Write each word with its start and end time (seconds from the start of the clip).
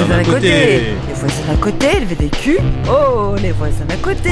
Les 0.00 0.06
voisins 0.06 0.22
d'à 0.22 0.32
côté. 0.32 0.48
Les 0.48 1.14
voisins 1.14 1.42
d'à 1.46 1.56
côté, 1.56 1.86
le 2.00 2.06
VDQ. 2.06 2.58
Oh, 2.88 3.34
les 3.42 3.52
voisins 3.52 3.84
d'à 3.86 3.96
côté. 3.96 4.30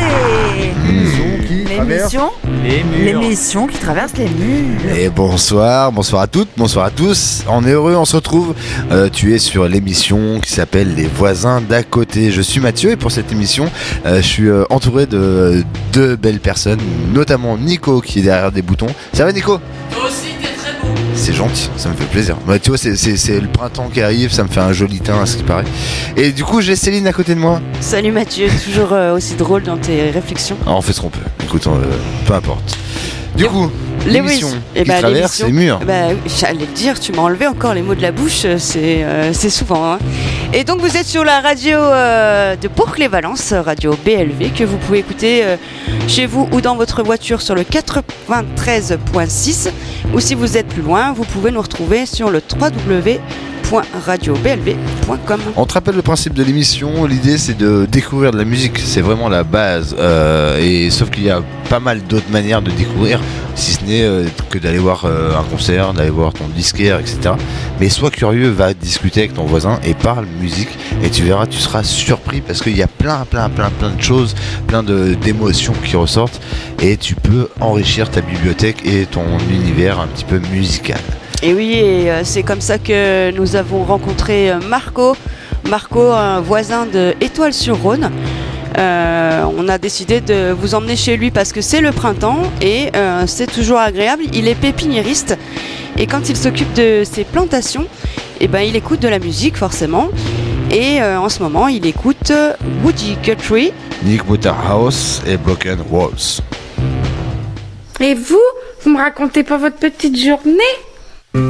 L'émission 1.68 2.30
Les 2.64 2.82
murs. 2.84 3.20
L'émission 3.20 3.66
qui 3.66 3.78
traverse 3.78 4.12
les 4.16 4.28
murs. 4.28 4.96
Et 4.96 5.10
bonsoir, 5.10 5.92
bonsoir 5.92 6.22
à 6.22 6.26
toutes, 6.26 6.48
bonsoir 6.56 6.86
à 6.86 6.90
tous. 6.90 7.44
On 7.48 7.66
est 7.66 7.72
heureux, 7.72 7.94
on 7.96 8.06
se 8.06 8.16
retrouve. 8.16 8.54
Euh, 8.90 9.10
tu 9.12 9.34
es 9.34 9.38
sur 9.38 9.68
l'émission 9.68 10.40
qui 10.40 10.52
s'appelle 10.52 10.94
Les 10.94 11.06
voisins 11.06 11.60
d'à 11.60 11.82
côté. 11.82 12.30
Je 12.30 12.40
suis 12.40 12.60
Mathieu 12.60 12.92
et 12.92 12.96
pour 12.96 13.12
cette 13.12 13.30
émission, 13.30 13.70
euh, 14.06 14.22
je 14.22 14.26
suis 14.26 14.48
euh, 14.48 14.64
entouré 14.70 15.04
de 15.04 15.62
deux 15.92 16.16
belles 16.16 16.40
personnes, 16.40 16.80
notamment 17.12 17.58
Nico 17.58 18.00
qui 18.00 18.20
est 18.20 18.22
derrière 18.22 18.52
des 18.52 18.62
boutons. 18.62 18.94
Ça 19.12 19.26
va 19.26 19.32
Nico? 19.32 19.60
C'est 21.18 21.32
gentil, 21.34 21.68
ça 21.76 21.88
me 21.90 21.94
fait 21.94 22.04
plaisir. 22.04 22.36
Bah, 22.46 22.58
tu 22.58 22.70
vois, 22.70 22.78
c'est- 22.78 22.96
c'est 22.96 23.16
c'est 23.16 23.40
le 23.40 23.48
printemps 23.48 23.88
qui 23.92 24.00
arrive, 24.00 24.32
ça 24.32 24.44
me 24.44 24.48
fait 24.48 24.60
un 24.60 24.72
joli 24.72 25.00
teint 25.00 25.20
à 25.22 25.26
ce 25.26 25.36
qui 25.36 25.42
paraît. 25.42 25.64
Et 26.16 26.32
du 26.32 26.44
coup, 26.44 26.60
j'ai 26.60 26.76
Céline 26.76 27.06
à 27.06 27.12
côté 27.12 27.34
de 27.34 27.40
moi. 27.40 27.60
Salut 27.80 28.12
Mathieu, 28.12 28.48
toujours 28.64 28.92
euh, 28.92 29.14
aussi 29.16 29.34
drôle 29.34 29.62
dans 29.62 29.76
tes 29.76 30.10
réflexions. 30.10 30.56
Ah, 30.66 30.74
on 30.74 30.80
fait 30.80 30.92
ce 30.92 31.00
qu'on 31.00 31.10
peut. 31.10 31.20
Écoute, 31.44 31.66
euh, 31.66 31.82
peu 32.26 32.34
importe. 32.34 32.76
Du 33.38 33.46
coup, 33.46 33.70
l'émission 34.04 34.48
Eh 34.74 34.82
qui 34.82 34.88
ben, 34.88 34.98
traverse 35.00 35.42
les 35.44 35.52
murs. 35.52 35.78
Bah, 35.86 36.08
j'allais 36.26 36.66
te 36.66 36.74
dire, 36.76 36.98
tu 36.98 37.12
m'as 37.12 37.22
enlevé 37.22 37.46
encore 37.46 37.72
les 37.72 37.82
mots 37.82 37.94
de 37.94 38.02
la 38.02 38.10
bouche, 38.10 38.42
euh, 38.44 38.56
c'est 38.58 39.04
euh, 39.04 39.32
c'est 39.32 39.48
souvent. 39.48 39.92
hein. 39.92 39.98
Et 40.52 40.64
donc 40.64 40.80
vous 40.80 40.96
êtes 40.96 41.06
sur 41.06 41.24
la 41.24 41.40
radio 41.40 41.76
euh, 41.78 42.56
de 42.56 42.66
Bourg-les-Valence, 42.68 43.52
radio 43.52 43.96
BLV, 44.04 44.50
que 44.56 44.64
vous 44.64 44.76
pouvez 44.78 44.98
écouter 44.98 45.44
euh, 45.44 45.56
chez 46.08 46.26
vous 46.26 46.48
ou 46.50 46.60
dans 46.60 46.74
votre 46.74 47.04
voiture 47.04 47.40
sur 47.40 47.54
le 47.54 47.62
93.6. 47.62 49.70
Ou 50.14 50.18
si 50.20 50.34
vous 50.34 50.56
êtes 50.56 50.66
plus 50.66 50.82
loin, 50.82 51.12
vous 51.12 51.24
pouvez 51.24 51.52
nous 51.52 51.62
retrouver 51.62 52.06
sur 52.06 52.30
le 52.30 52.40
On 55.56 55.66
te 55.66 55.74
rappelle 55.74 55.96
le 55.96 56.00
principe 56.00 56.32
de 56.32 56.42
l'émission. 56.42 57.04
L'idée, 57.04 57.36
c'est 57.36 57.56
de 57.56 57.84
découvrir 57.84 58.30
de 58.30 58.38
la 58.38 58.46
musique. 58.46 58.78
C'est 58.78 59.02
vraiment 59.02 59.28
la 59.28 59.44
base. 59.44 59.94
Euh, 59.98 60.58
et 60.58 60.88
sauf 60.88 61.10
qu'il 61.10 61.24
y 61.24 61.30
a 61.30 61.42
pas 61.68 61.78
mal 61.78 62.00
d'autres 62.08 62.30
manières 62.30 62.62
de 62.62 62.70
découvrir, 62.70 63.20
si 63.56 63.72
ce 63.72 63.84
n'est 63.84 64.04
euh, 64.04 64.24
que 64.48 64.58
d'aller 64.58 64.78
voir 64.78 65.04
euh, 65.04 65.38
un 65.38 65.42
concert, 65.42 65.92
d'aller 65.92 66.08
voir 66.08 66.32
ton 66.32 66.48
disquaire, 66.48 66.98
etc. 66.98 67.34
Mais 67.78 67.90
sois 67.90 68.10
curieux, 68.10 68.48
va 68.48 68.72
discuter 68.72 69.20
avec 69.20 69.34
ton 69.34 69.44
voisin 69.44 69.78
et 69.84 69.92
parle 69.92 70.24
musique. 70.40 70.70
Et 71.02 71.10
tu 71.10 71.22
verras, 71.22 71.46
tu 71.46 71.58
seras 71.58 71.82
surpris 71.82 72.40
parce 72.40 72.62
qu'il 72.62 72.76
y 72.76 72.82
a 72.82 72.86
plein, 72.88 73.26
plein, 73.30 73.50
plein, 73.50 73.68
plein 73.68 73.90
de 73.90 74.00
choses, 74.00 74.34
plein 74.66 74.82
d'émotions 74.82 75.74
qui 75.84 75.94
ressortent. 75.96 76.40
Et 76.80 76.96
tu 76.96 77.14
peux 77.14 77.48
enrichir 77.60 78.10
ta 78.10 78.22
bibliothèque 78.22 78.86
et 78.86 79.04
ton 79.04 79.24
univers 79.50 80.00
un 80.00 80.06
petit 80.06 80.24
peu 80.24 80.40
musical. 80.52 81.00
Et 81.40 81.54
oui, 81.54 81.74
et 81.74 82.10
euh, 82.10 82.22
c'est 82.24 82.42
comme 82.42 82.60
ça 82.60 82.78
que 82.78 83.30
nous 83.30 83.54
avons 83.54 83.84
rencontré 83.84 84.50
euh, 84.50 84.58
Marco. 84.68 85.16
Marco, 85.70 86.00
un 86.10 86.40
voisin 86.40 86.86
de 86.86 87.14
Étoile-sur-Rhône. 87.20 88.10
Euh, 88.76 89.44
on 89.56 89.68
a 89.68 89.78
décidé 89.78 90.20
de 90.20 90.50
vous 90.50 90.74
emmener 90.74 90.96
chez 90.96 91.16
lui 91.16 91.30
parce 91.30 91.52
que 91.52 91.60
c'est 91.60 91.80
le 91.80 91.92
printemps 91.92 92.42
et 92.60 92.90
euh, 92.96 93.24
c'est 93.26 93.46
toujours 93.46 93.78
agréable. 93.78 94.24
Il 94.32 94.48
est 94.48 94.56
pépiniériste 94.56 95.38
et 95.96 96.06
quand 96.06 96.28
il 96.28 96.36
s'occupe 96.36 96.72
de 96.74 97.02
ses 97.04 97.22
plantations, 97.24 97.86
eh 98.40 98.48
ben, 98.48 98.60
il 98.60 98.74
écoute 98.74 99.00
de 99.00 99.08
la 99.08 99.18
musique 99.20 99.56
forcément. 99.56 100.08
Et 100.72 101.00
euh, 101.00 101.20
en 101.20 101.28
ce 101.28 101.42
moment, 101.42 101.68
il 101.68 101.86
écoute 101.86 102.30
euh, 102.30 102.52
Woody 102.84 103.16
Guthrie. 103.22 103.72
Nick 104.02 104.28
Waterhouse 104.28 105.22
et 105.26 105.36
Broken 105.36 105.78
Walls. 105.88 106.40
Et 108.00 108.14
vous, 108.14 108.36
vous 108.82 108.90
me 108.90 108.98
racontez 108.98 109.44
pas 109.44 109.56
votre 109.56 109.76
petite 109.76 110.16
journée? 110.18 110.87
A 111.34 111.40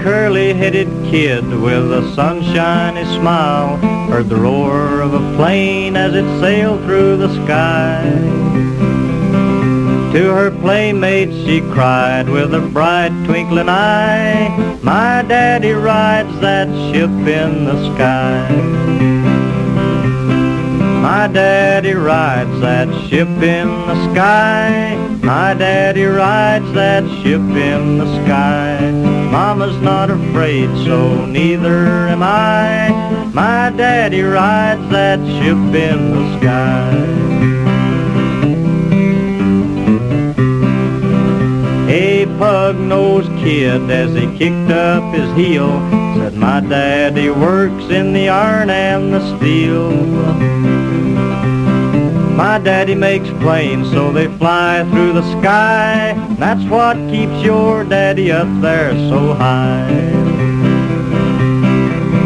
curly-headed 0.00 0.88
kid 1.10 1.44
with 1.44 1.92
a 1.92 2.14
sunshiny 2.14 3.04
smile 3.16 3.76
heard 4.08 4.28
the 4.28 4.36
roar 4.36 5.00
of 5.00 5.14
a 5.14 5.36
plane 5.36 5.96
as 5.96 6.14
it 6.14 6.40
sailed 6.40 6.84
through 6.84 7.16
the 7.16 7.32
sky. 7.44 8.02
To 10.12 10.32
her 10.34 10.50
playmates 10.50 11.34
she 11.46 11.60
cried 11.60 12.28
with 12.28 12.52
a 12.52 12.60
bright 12.60 13.12
twinkling 13.24 13.68
eye, 13.68 14.78
My 14.82 15.22
daddy 15.22 15.70
rides 15.72 16.40
that 16.40 16.66
ship 16.92 17.10
in 17.10 17.64
the 17.64 17.94
sky. 17.94 19.29
My 21.00 21.28
daddy 21.28 21.94
rides 21.94 22.60
that 22.60 22.86
ship 23.08 23.26
in 23.26 23.68
the 23.88 24.12
sky. 24.12 24.96
My 25.22 25.54
daddy 25.54 26.04
rides 26.04 26.70
that 26.74 27.04
ship 27.22 27.40
in 27.40 27.96
the 27.96 28.24
sky. 28.24 28.90
Mama's 29.30 29.80
not 29.80 30.10
afraid, 30.10 30.68
so 30.84 31.24
neither 31.24 31.86
am 32.08 32.22
I. 32.22 32.90
My 33.32 33.70
daddy 33.74 34.20
rides 34.20 34.86
that 34.90 35.20
ship 35.20 35.56
in 35.56 36.10
the 36.16 36.38
sky. 36.38 36.92
A 41.88 42.26
pug-nosed 42.38 43.32
kid 43.42 43.90
as 43.90 44.14
he 44.14 44.26
kicked 44.36 44.70
up 44.70 45.14
his 45.14 45.34
heel 45.34 45.99
said, 46.14 46.34
My 46.34 46.60
daddy 46.60 47.30
works 47.30 47.84
in 47.90 48.12
the 48.12 48.28
iron 48.28 48.70
and 48.70 49.12
the 49.12 49.36
steel. 49.36 49.90
My 52.34 52.58
daddy 52.58 52.94
makes 52.94 53.28
planes 53.42 53.90
so 53.90 54.12
they 54.12 54.26
fly 54.38 54.82
through 54.90 55.12
the 55.12 55.40
sky. 55.40 56.14
That's 56.38 56.64
what 56.70 56.96
keeps 57.10 57.44
your 57.44 57.84
daddy 57.84 58.32
up 58.32 58.48
there 58.62 58.92
so 59.10 59.34
high. 59.34 60.10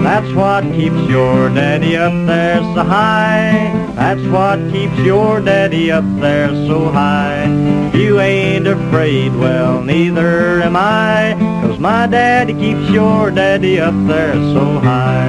That's 0.04 0.32
what 0.34 0.62
keeps 0.64 1.08
your 1.08 1.48
daddy 1.48 1.96
up 1.96 2.12
there 2.26 2.60
so 2.60 2.84
high. 2.84 3.72
That's 3.96 4.24
what 4.28 4.58
keeps 4.70 4.96
your 4.98 5.40
daddy 5.40 5.90
up 5.90 6.04
there 6.20 6.50
so 6.68 6.90
high. 6.90 7.46
You 7.92 8.20
ain't 8.20 8.66
afraid, 8.66 9.34
well, 9.34 9.82
neither 9.82 10.62
am 10.62 10.76
I. 10.76 11.53
My 11.84 12.06
daddy 12.06 12.54
keeps 12.54 12.88
your 12.88 13.30
daddy 13.30 13.78
up 13.78 13.92
there 14.06 14.32
so 14.54 14.78
high. 14.80 15.28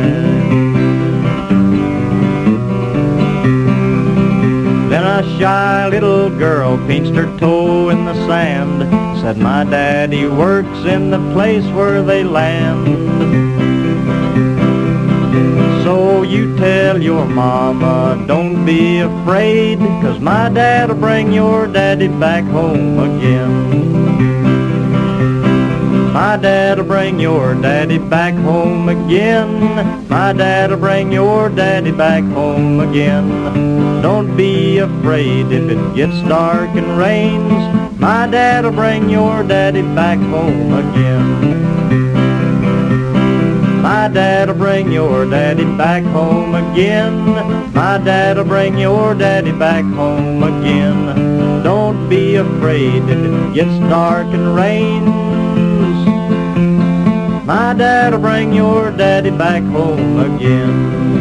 Then 4.88 5.04
a 5.04 5.38
shy 5.38 5.90
little 5.90 6.30
girl 6.30 6.78
pinched 6.88 7.14
her 7.16 7.28
toe 7.40 7.90
in 7.90 8.06
the 8.06 8.14
sand. 8.26 8.90
Said, 9.20 9.38
my 9.38 9.66
daddy 9.66 10.28
works 10.28 10.86
in 10.86 11.12
the 11.12 11.20
place 11.34 11.66
where 11.74 12.02
they 12.02 12.24
land. 12.24 12.88
So 15.84 16.22
you 16.22 16.56
tell 16.56 17.04
your 17.04 17.26
mama, 17.26 18.24
don't 18.28 18.66
be 18.66 19.00
afraid, 19.00 19.80
cause 20.02 20.22
my 20.22 20.48
dad'll 20.48 20.96
bring 20.96 21.34
your 21.34 21.68
daddy 21.68 22.08
back 22.08 22.46
home 22.46 22.98
again. 22.98 23.95
My 26.16 26.38
dad'll 26.38 26.86
bring 26.86 27.20
your 27.20 27.56
daddy 27.56 27.98
back 27.98 28.36
home 28.36 28.88
again. 28.88 30.08
My 30.08 30.32
dad'll 30.32 30.78
bring 30.78 31.12
your 31.12 31.50
daddy 31.50 31.92
back 31.92 32.24
home 32.24 32.80
again. 32.80 34.02
Don't 34.02 34.38
be 34.38 34.78
afraid 34.78 35.52
if 35.52 35.70
it 35.70 35.94
gets 35.94 36.18
dark 36.22 36.70
and 36.70 36.98
rains. 36.98 38.00
My 38.00 38.28
dad'll 38.28 38.72
bring 38.72 39.10
your 39.10 39.44
daddy 39.44 39.82
back 39.82 40.18
home 40.20 40.72
again. 40.72 41.82
My 43.82 44.08
dad'll 44.08 44.56
bring 44.56 44.94
your 44.94 45.30
daddy 45.30 45.66
back 45.66 46.06
home 46.06 46.56
again. 46.56 47.74
My 47.74 47.98
dad'll 47.98 48.46
bring 48.46 48.78
your 48.78 49.16
daddy 49.16 49.52
back 49.52 49.84
home 49.84 50.44
again. 50.44 51.62
Don't 51.62 52.08
be 52.08 52.38
afraid 52.38 53.04
if 53.04 53.10
it 53.10 53.54
gets 53.54 53.78
dark 53.90 54.28
and 54.28 54.56
rains. 54.56 55.45
My 57.46 57.76
dad'll 57.76 58.20
bring 58.20 58.54
your 58.54 58.90
daddy 58.90 59.30
back 59.30 59.62
home 59.62 60.18
again. 60.18 61.15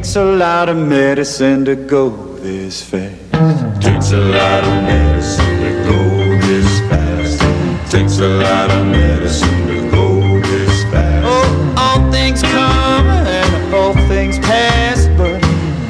takes 0.00 0.16
a 0.16 0.24
lot 0.24 0.70
of 0.70 0.78
medicine 0.78 1.62
to 1.62 1.76
go 1.76 2.08
this 2.36 2.82
fast. 2.82 3.82
Takes 3.82 4.12
a 4.12 4.16
lot 4.16 4.64
of 4.64 4.82
medicine 4.84 5.60
to 5.60 5.72
go 5.84 6.40
this 6.40 6.80
fast. 6.88 7.90
Takes 7.92 8.18
a 8.18 8.28
lot 8.28 8.70
of 8.70 8.86
medicine 8.86 9.66
to 9.66 9.90
go 9.90 10.40
this 10.40 10.84
fast. 10.84 11.26
Oh, 11.26 11.74
all 11.76 12.10
things 12.10 12.40
come 12.40 13.08
and 13.08 13.74
all 13.74 13.92
things 14.08 14.38
pass, 14.38 15.06
but 15.18 15.38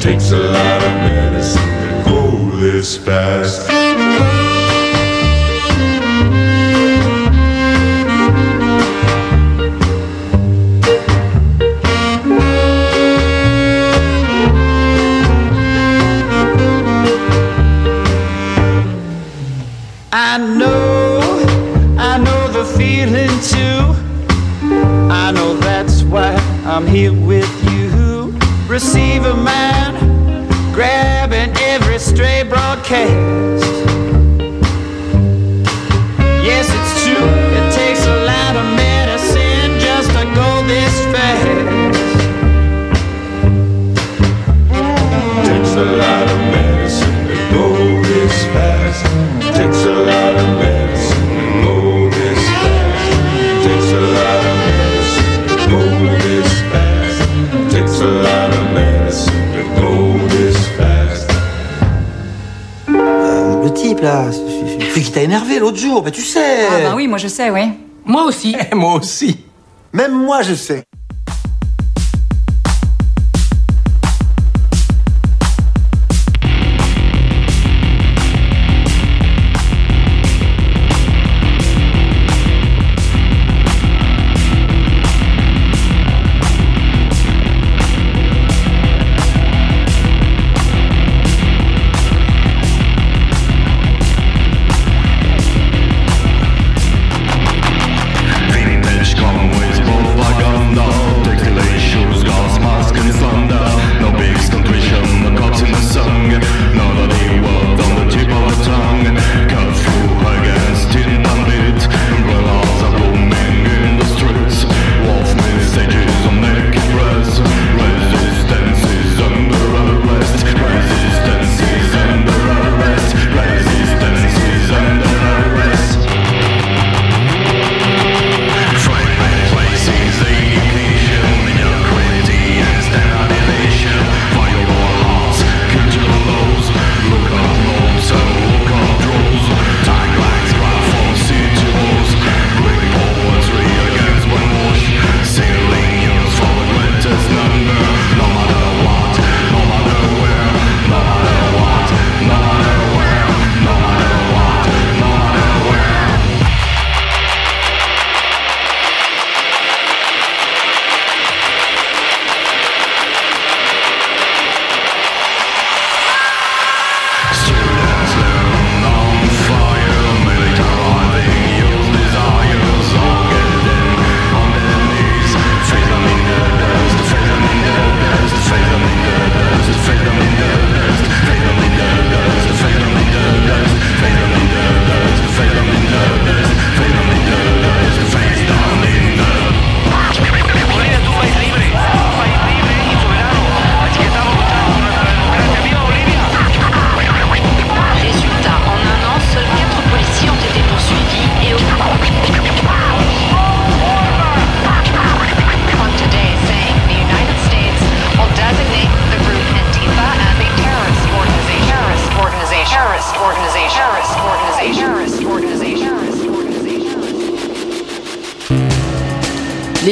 takes 0.01 0.33
a 0.33 0.39
lot 0.39 0.83
of 0.83 0.95
medicine 1.07 1.63
to 1.63 2.11
go 2.11 2.57
this 2.57 2.97
fast. 2.97 3.71
receiver 28.81 29.35
man, 29.35 29.93
grabbing 30.73 31.55
every 31.59 31.99
stray 31.99 32.43
broadcast. 32.43 33.30
place. 64.01 64.39
Hein. 64.39 64.79
Celui 64.91 65.03
qui 65.03 65.13
t'a 65.13 65.23
énervé 65.23 65.59
l'autre 65.59 65.79
jour, 65.79 66.03
mais 66.05 66.11
tu 66.11 66.23
sais. 66.23 66.67
Ah 66.71 66.81
bah 66.83 66.93
oui, 66.97 67.07
moi 67.07 67.19
je 67.19 67.29
sais, 67.29 67.51
oui. 67.51 67.71
Moi 68.05 68.25
aussi. 68.25 68.57
Et 68.71 68.75
moi 68.75 68.95
aussi. 68.95 69.39
Même 69.93 70.13
moi 70.13 70.43
je 70.43 70.55
sais. 70.55 70.85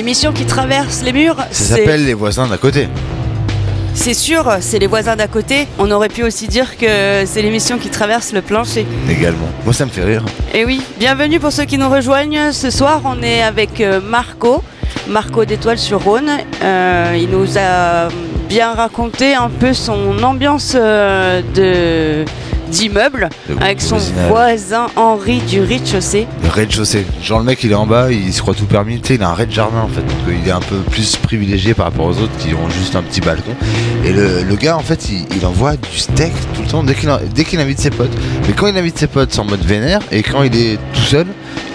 L'émission 0.08 0.32
qui 0.32 0.46
traverse 0.46 1.02
les 1.02 1.12
murs, 1.12 1.36
Ça 1.50 1.76
s'appelle 1.76 2.06
Les 2.06 2.14
voisins 2.14 2.46
d'à 2.46 2.56
côté. 2.56 2.88
c'est 3.92 4.14
sûr, 4.14 4.50
c'est 4.60 4.78
les 4.78 4.86
voisins 4.86 5.16
d'à 5.16 5.28
côté. 5.28 5.68
On 5.78 5.90
aurait 5.90 6.08
pu 6.08 6.22
aussi 6.22 6.48
dire 6.48 6.78
que 6.78 7.26
c'est 7.26 7.42
l'émission 7.42 7.76
qui 7.76 7.90
traverse 7.90 8.32
le 8.32 8.40
plancher. 8.40 8.86
Également. 9.10 9.50
Moi, 9.66 9.74
ça 9.74 9.84
me 9.84 9.90
fait 9.90 10.04
rire. 10.04 10.24
Et 10.54 10.64
oui, 10.64 10.80
bienvenue 10.98 11.38
pour 11.38 11.52
ceux 11.52 11.66
qui 11.66 11.76
nous 11.76 11.90
rejoignent. 11.90 12.52
Ce 12.52 12.70
soir, 12.70 13.02
on 13.04 13.22
est 13.22 13.42
avec 13.42 13.82
euh, 13.82 14.00
Marco, 14.00 14.64
Marco 15.08 15.44
d'Étoile 15.44 15.76
sur 15.76 16.02
Rhône. 16.02 16.30
Euh, 16.62 17.14
il 17.14 17.28
nous 17.28 17.58
a 17.58 18.08
bien 18.48 18.72
raconté 18.72 19.34
un 19.34 19.50
peu 19.50 19.74
son 19.74 20.22
ambiance 20.22 20.72
euh, 20.74 21.42
de 21.54 22.24
d'immeuble 22.68 23.28
avec 23.60 23.80
son 23.80 23.96
voisin 24.28 24.86
Henri 24.96 25.38
du 25.40 25.60
rez-de-chaussée. 25.60 26.26
Le 26.42 26.48
rez-de-chaussée. 26.50 27.06
Genre, 27.22 27.38
le 27.38 27.44
mec, 27.44 27.62
il 27.64 27.72
est 27.72 27.74
en 27.74 27.86
bas, 27.86 28.10
il 28.10 28.32
se 28.32 28.40
croit 28.42 28.54
tout 28.54 28.66
permis. 28.66 29.00
Tu 29.00 29.08
sais, 29.08 29.14
il 29.16 29.22
a 29.22 29.28
un 29.30 29.34
rez-de-jardin 29.34 29.80
en 29.80 29.88
fait. 29.88 30.00
Donc, 30.02 30.16
euh, 30.28 30.32
il 30.42 30.48
est 30.48 30.52
un 30.52 30.60
peu 30.60 30.76
plus 30.90 31.16
privilégié 31.16 31.74
par 31.74 31.86
rapport 31.86 32.06
aux 32.06 32.18
autres 32.18 32.36
qui 32.38 32.54
ont 32.54 32.68
juste 32.70 32.96
un 32.96 33.02
petit 33.02 33.20
balcon. 33.20 33.52
Et 34.04 34.12
le, 34.12 34.42
le 34.42 34.56
gars, 34.56 34.76
en 34.76 34.80
fait, 34.82 35.08
il, 35.10 35.26
il 35.36 35.44
envoie 35.46 35.76
du 35.76 35.98
steak 35.98 36.32
tout 36.54 36.62
le 36.62 36.68
temps 36.68 36.82
dès 36.82 36.94
qu'il 36.94 37.10
dès 37.34 37.44
qu'il 37.44 37.60
invite 37.60 37.80
ses 37.80 37.90
potes. 37.90 38.12
Mais 38.46 38.52
quand 38.54 38.66
il 38.66 38.76
invite 38.76 38.98
ses 38.98 39.06
potes, 39.06 39.32
c'est 39.32 39.40
en 39.40 39.44
mode 39.44 39.64
vénère. 39.64 40.00
Et 40.12 40.22
quand 40.22 40.42
il 40.42 40.54
est 40.56 40.76
tout 40.92 41.00
seul, 41.00 41.26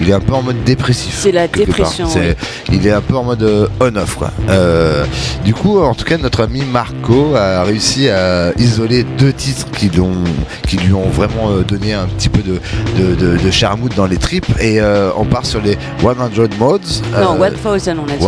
il 0.01 0.09
est 0.09 0.13
un 0.13 0.19
peu 0.19 0.33
en 0.33 0.41
mode 0.41 0.63
dépressif. 0.63 1.13
C'est 1.17 1.31
la 1.31 1.47
dépression, 1.47 2.07
C'est- 2.07 2.35
Il 2.71 2.85
est 2.87 2.91
un 2.91 3.01
peu 3.01 3.15
en 3.15 3.23
mode 3.23 3.43
euh, 3.43 3.67
on-off 3.79 4.15
quoi. 4.15 4.31
Euh, 4.49 5.05
du 5.45 5.53
coup, 5.53 5.79
en 5.79 5.93
tout 5.93 6.05
cas, 6.05 6.17
notre 6.17 6.43
ami 6.43 6.61
Marco 6.63 7.35
a 7.35 7.63
réussi 7.63 8.09
à 8.09 8.51
isoler 8.57 9.03
deux 9.03 9.33
titres 9.33 9.67
qui, 9.71 9.89
l'ont- 9.89 10.23
qui 10.67 10.77
lui 10.85 10.93
ont 10.93 11.09
vraiment 11.09 11.49
euh, 11.51 11.63
donné 11.63 11.93
un 11.93 12.05
petit 12.07 12.29
peu 12.29 12.41
de, 12.41 12.59
de, 12.97 13.15
de, 13.15 13.37
de 13.37 13.51
charmoute 13.51 13.95
dans 13.95 14.05
les 14.05 14.17
tripes. 14.17 14.45
Et 14.59 14.79
euh, 14.81 15.11
on 15.17 15.25
part 15.25 15.45
sur 15.45 15.61
les 15.61 15.77
100 16.01 16.59
mods. 16.59 16.79
Non, 17.19 17.35
euh, 17.35 17.49
1000 17.51 17.57
on 17.99 18.11
a 18.11 18.15
dit. 18.17 18.23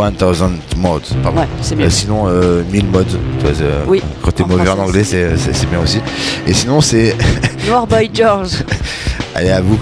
1000 0.74 0.82
mods, 0.82 1.00
pardon. 1.22 1.40
Ouais, 1.40 1.48
c'est 1.62 1.76
mieux. 1.76 1.86
Euh, 1.86 1.90
sinon, 1.90 2.24
euh, 2.28 2.62
1000 2.70 2.86
mods. 2.86 3.04
Tu 3.04 3.44
vois, 3.44 3.54
c'est- 3.54 3.64
Oui, 3.88 4.02
Quand 4.22 4.30
t'es 4.32 4.44
mauvais 4.44 4.68
en 4.68 4.78
anglais, 4.78 5.04
c'est 5.52 5.68
bien 5.70 5.80
aussi. 5.80 6.00
Et 6.46 6.52
sinon, 6.54 6.80
c'est. 6.80 7.16
Noir 7.68 7.86
Boy 7.86 8.10
George. 8.12 8.50
Allez, 9.34 9.50
à 9.50 9.60
vous. 9.60 9.78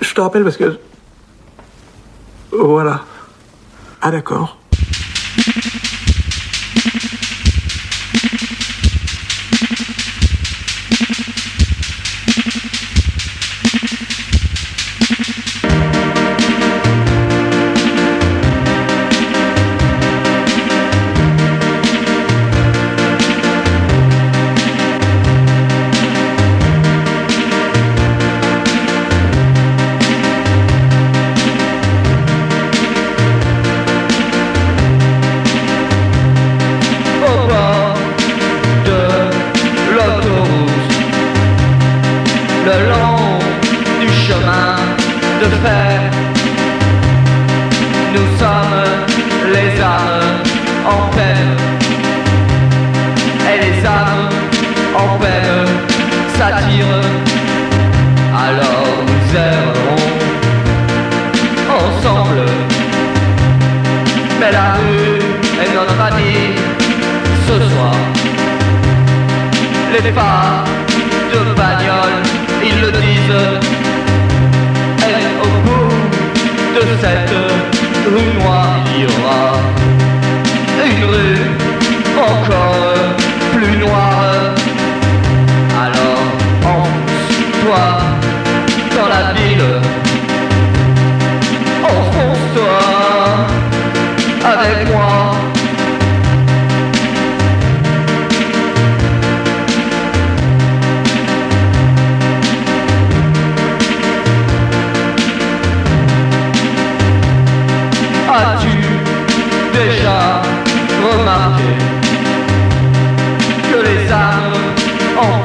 Je 0.00 0.14
te 0.14 0.20
rappelle 0.20 0.44
parce 0.44 0.56
que. 0.56 0.78
Voilà. 2.52 3.04
Ah, 4.00 4.10
d'accord. 4.10 4.58
Mais 64.48 64.54
la 64.54 64.72
rue 64.72 65.18
est 65.62 65.74
notre 65.74 66.00
amie 66.00 66.54
ce 67.46 67.56
soir. 67.70 67.94
Les 69.92 70.10
pas 70.10 70.64
de 71.32 71.40
bagnole, 71.60 72.18
ils 72.64 72.80
le 72.80 72.90
disent. 72.90 73.46
Et 75.10 75.24
au 75.44 75.50
bout 75.64 75.92
de 76.76 76.84
cette 77.02 77.34
rue 78.12 78.32
noire, 78.40 78.78
il 78.94 79.02
y 79.02 79.06
aura 79.06 79.44
une 80.86 81.04
rue 81.12 81.40
encore 82.16 83.16
plus 83.52 83.76
noire. 83.76 84.54
Alors 85.84 86.24
enfonce-toi 86.64 87.86
dans 88.96 89.08
la 89.08 89.32
ville, 89.34 90.07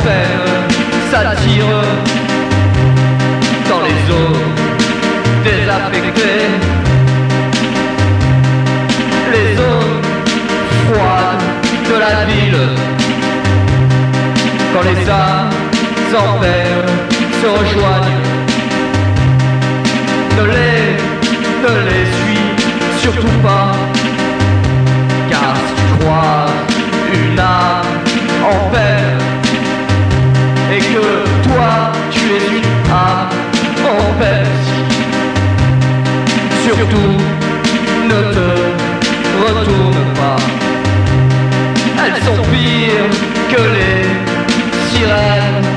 en 0.04 0.08
peine 0.08 0.46
s'attirent 1.12 1.66
dans 3.70 3.82
les 3.88 4.02
eaux 4.14 4.38
désaffectées 5.44 6.50
Les 9.34 9.52
eaux 9.60 9.94
froides 10.86 11.46
de 11.90 11.96
la 12.00 12.26
ville 12.26 12.70
Quand 14.74 14.84
les 14.90 15.10
âmes 15.10 15.50
en 16.16 16.42
se 17.42 17.48
rejoignent 17.48 18.22
Ne 20.38 20.46
les, 20.56 20.86
ne 21.64 21.74
les 21.90 22.06
suis 22.18 23.02
surtout 23.02 23.38
pas 23.42 23.63
toi 31.44 31.92
tu 32.12 32.26
es 32.38 32.58
une 32.58 32.92
âme 32.92 33.30
en 33.86 34.14
surtout 36.66 37.18
ne 38.10 38.22
te 38.34 38.50
retourne 39.44 40.04
pas. 40.16 40.42
Elles 42.04 42.22
sont 42.24 42.42
pires 42.52 43.14
que 43.52 43.62
les 43.76 44.04
sirènes 44.90 45.73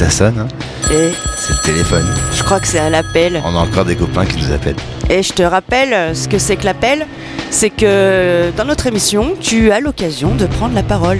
Ça 0.00 0.08
sonne, 0.08 0.38
hein 0.38 0.48
Et 0.90 1.10
c'est 1.36 1.52
le 1.52 1.62
téléphone. 1.62 2.06
je 2.34 2.42
crois 2.42 2.58
que 2.58 2.66
c'est 2.66 2.78
à 2.78 2.88
l'appel. 2.88 3.42
On 3.44 3.54
a 3.54 3.58
encore 3.58 3.84
des 3.84 3.96
copains 3.96 4.24
qui 4.24 4.38
nous 4.38 4.50
appellent. 4.50 4.76
Et 5.10 5.22
je 5.22 5.34
te 5.34 5.42
rappelle 5.42 5.92
euh, 5.92 6.14
ce 6.14 6.26
que 6.26 6.38
c'est 6.38 6.56
que 6.56 6.64
l'appel. 6.64 7.06
C'est 7.50 7.68
que 7.68 8.50
dans 8.56 8.64
notre 8.64 8.86
émission, 8.86 9.34
tu 9.38 9.70
as 9.72 9.78
l'occasion 9.80 10.34
de 10.34 10.46
prendre 10.46 10.74
la 10.74 10.82
parole. 10.82 11.18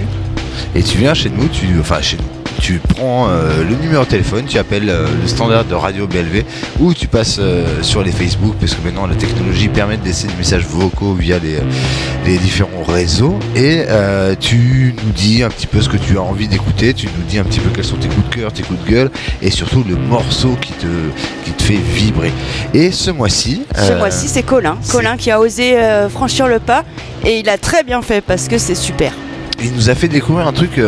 Et 0.73 0.81
tu 0.81 0.97
viens 0.97 1.13
chez 1.13 1.29
nous, 1.29 1.47
tu, 1.47 1.79
enfin 1.79 2.01
chez 2.01 2.17
nous, 2.17 2.23
tu 2.61 2.77
prends 2.77 3.27
euh, 3.27 3.63
le 3.67 3.75
numéro 3.75 4.03
de 4.03 4.09
téléphone, 4.09 4.45
tu 4.45 4.59
appelles 4.59 4.89
euh, 4.89 5.07
le 5.19 5.27
standard 5.27 5.65
de 5.65 5.73
Radio 5.73 6.05
BLV 6.05 6.43
ou 6.79 6.93
tu 6.93 7.07
passes 7.07 7.37
euh, 7.39 7.81
sur 7.81 8.03
les 8.03 8.11
Facebook 8.11 8.55
parce 8.59 8.75
que 8.75 8.85
maintenant 8.85 9.07
la 9.07 9.15
technologie 9.15 9.67
permet 9.67 9.97
de 9.97 10.05
laisser 10.05 10.27
des 10.27 10.35
messages 10.35 10.65
vocaux 10.65 11.15
via 11.15 11.39
les, 11.39 11.57
les 12.23 12.37
différents 12.37 12.83
réseaux 12.87 13.39
et 13.55 13.85
tu 14.39 14.93
nous 15.03 15.11
dis 15.11 15.41
un 15.41 15.49
petit 15.49 15.65
peu 15.65 15.81
ce 15.81 15.89
que 15.89 15.97
tu 15.97 16.17
as 16.17 16.21
envie 16.21 16.47
d'écouter, 16.47 16.93
tu 16.93 17.07
nous 17.07 17.23
dis 17.27 17.39
un 17.39 17.43
petit 17.43 17.59
peu 17.59 17.69
quels 17.73 17.83
sont 17.83 17.97
tes 17.97 18.07
coups 18.07 18.29
de 18.29 18.35
cœur, 18.35 18.53
tes 18.53 18.61
coups 18.61 18.79
de 18.85 18.89
gueule 18.89 19.11
et 19.41 19.49
surtout 19.49 19.83
le 19.87 19.95
morceau 19.95 20.55
qui 20.61 20.73
te, 20.73 20.85
qui 21.43 21.51
te 21.51 21.63
fait 21.63 21.79
vibrer. 21.95 22.31
Et 22.75 22.91
ce 22.91 23.09
mois-ci, 23.09 23.63
Ce 23.75 23.93
mois-ci, 23.93 24.27
c'est 24.27 24.43
Colin. 24.43 24.77
Colin 24.91 25.17
qui 25.17 25.31
a 25.31 25.39
osé 25.39 25.75
franchir 26.09 26.47
le 26.47 26.59
pas 26.59 26.83
et 27.25 27.39
il 27.39 27.49
a 27.49 27.57
très 27.57 27.83
bien 27.83 28.01
fait 28.03 28.21
parce 28.21 28.47
que 28.47 28.59
c'est 28.59 28.75
super. 28.75 29.13
il 29.63 29.73
nous 29.73 29.89
a 29.89 29.95
fait 29.95 30.07
découvrir 30.07 30.47
un 30.47 30.53
truc 30.53 30.79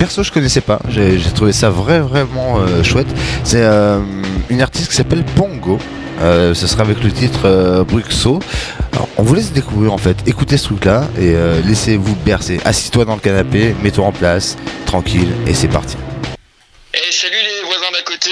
perso 0.00 0.22
je 0.22 0.32
connaissais 0.32 0.62
pas. 0.62 0.80
J'ai 0.88 1.20
trouvé 1.34 1.52
ça 1.52 1.68
vrai, 1.68 2.00
vraiment 2.00 2.58
euh, 2.58 2.82
chouette. 2.82 3.06
C'est 3.44 3.62
euh, 3.62 4.00
une 4.48 4.62
artiste 4.62 4.88
qui 4.88 4.96
s'appelle 4.96 5.24
Pongo. 5.36 5.78
Euh, 6.22 6.54
ce 6.54 6.66
sera 6.66 6.82
avec 6.84 7.02
le 7.04 7.12
titre 7.12 7.84
Bruxo. 7.86 8.40
On 9.18 9.22
vous 9.22 9.34
laisse 9.34 9.52
découvrir 9.52 9.92
en 9.92 9.98
fait. 9.98 10.16
Écoutez 10.26 10.56
ce 10.56 10.64
truc-là 10.64 11.06
et 11.18 11.34
laissez-vous 11.66 12.14
bercer. 12.16 12.60
Assis-toi 12.64 13.04
dans 13.04 13.14
le 13.14 13.20
canapé, 13.20 13.74
mets-toi 13.82 14.06
en 14.06 14.12
place, 14.12 14.56
tranquille 14.86 15.30
et 15.46 15.54
c'est 15.54 15.68
parti. 15.68 15.96
Et 16.94 17.12
salut 17.12 17.36
les 17.36 17.66
voisins 17.66 17.90
d'à 17.92 18.02
côté. 18.02 18.30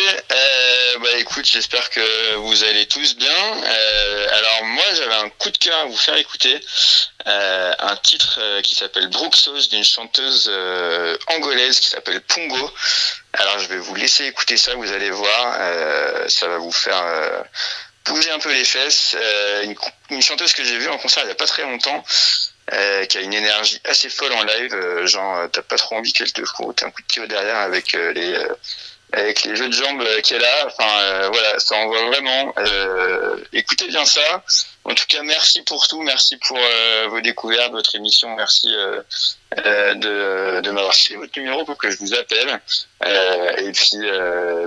Bah 1.02 1.08
écoute, 1.20 1.46
j'espère 1.50 1.88
que 1.90 2.36
vous 2.36 2.64
allez 2.64 2.86
tous 2.86 3.16
bien. 3.16 3.28
Alors 3.28 4.64
moi, 4.64 4.84
j'avais 4.96 5.26
un 5.26 5.28
coup 5.38 5.50
de 5.50 5.58
cœur 5.58 5.78
à 5.78 5.84
vous 5.86 5.96
faire 5.96 6.16
écouter 6.16 6.58
euh, 7.28 7.72
un 7.80 7.96
titre 7.96 8.38
euh, 8.40 8.62
qui 8.62 8.74
s'appelle 8.74 9.08
Bruxos 9.08 9.68
d'une 9.68 9.84
chanteuse 9.84 10.48
euh, 10.50 11.16
angolaise 11.26 11.78
qui 11.78 11.90
s'appelle 11.90 12.22
Pongo. 12.22 12.72
Alors 13.34 13.58
je 13.58 13.66
vais 13.68 13.78
vous 13.78 13.94
laisser 13.94 14.24
écouter 14.26 14.56
ça, 14.56 14.74
vous 14.76 14.90
allez 14.92 15.10
voir, 15.10 15.58
ça 16.28 16.48
va 16.48 16.58
vous 16.58 16.72
faire 16.72 17.44
bouger 18.06 18.30
un 18.30 18.38
peu 18.38 18.52
les 18.52 18.64
fesses. 18.64 19.16
Une, 20.10 20.22
chanteuse 20.22 20.52
que 20.54 20.64
j'ai 20.64 20.78
vue 20.78 20.88
en 20.88 20.98
concert 20.98 21.22
il 21.24 21.28
y 21.28 21.32
a 21.32 21.36
pas 21.36 21.46
très 21.46 21.62
longtemps. 21.62 22.02
qui 23.08 23.18
a 23.18 23.20
une 23.20 23.34
énergie 23.34 23.80
assez 23.84 24.08
folle 24.08 24.32
en 24.32 24.42
live, 24.42 25.04
genre 25.04 25.48
t'as 25.52 25.62
pas 25.62 25.76
trop 25.76 25.96
envie 25.96 26.12
qu'elle 26.12 26.32
te 26.32 26.44
foute 26.44 26.82
un 26.82 26.90
coup 26.90 27.02
de 27.02 27.06
pied 27.06 27.26
derrière 27.26 27.58
avec 27.58 27.92
les 27.92 28.38
avec 29.12 29.44
les 29.44 29.56
jeux 29.56 29.68
de 29.68 29.74
jambes 29.74 30.02
euh, 30.02 30.20
qu'elle 30.22 30.44
a. 30.44 30.66
Enfin 30.66 31.00
euh, 31.00 31.28
voilà, 31.32 31.58
ça 31.58 31.76
envoie 31.76 32.02
vraiment. 32.06 32.52
Euh, 32.58 33.36
écoutez 33.52 33.86
bien 33.88 34.04
ça. 34.04 34.44
En 34.84 34.94
tout 34.94 35.04
cas, 35.06 35.22
merci 35.22 35.62
pour 35.62 35.86
tout, 35.86 36.00
merci 36.02 36.36
pour 36.38 36.58
euh, 36.58 37.08
vos 37.08 37.20
découvertes, 37.20 37.72
votre 37.72 37.94
émission, 37.94 38.34
merci 38.36 38.74
euh, 38.74 39.02
euh, 39.66 39.94
de, 39.94 40.60
de 40.62 40.70
m'avoir 40.70 40.94
filé 40.94 41.16
votre 41.16 41.38
numéro 41.38 41.64
pour 41.64 41.76
que 41.76 41.90
je 41.90 41.98
vous 41.98 42.14
appelle. 42.14 42.60
Et 43.58 43.72
puis 43.72 43.98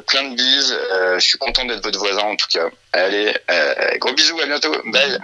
plein 0.08 0.24
de 0.30 0.36
bises. 0.36 0.78
Je 1.16 1.20
suis 1.26 1.38
content 1.38 1.66
d'être 1.66 1.84
votre 1.84 2.00
voisin 2.00 2.24
en 2.24 2.36
tout 2.36 2.48
cas. 2.52 2.70
Allez, 2.94 3.34
gros 3.98 4.14
bisous, 4.14 4.40
à 4.40 4.46
bientôt. 4.46 4.76
Bye. 4.86 5.20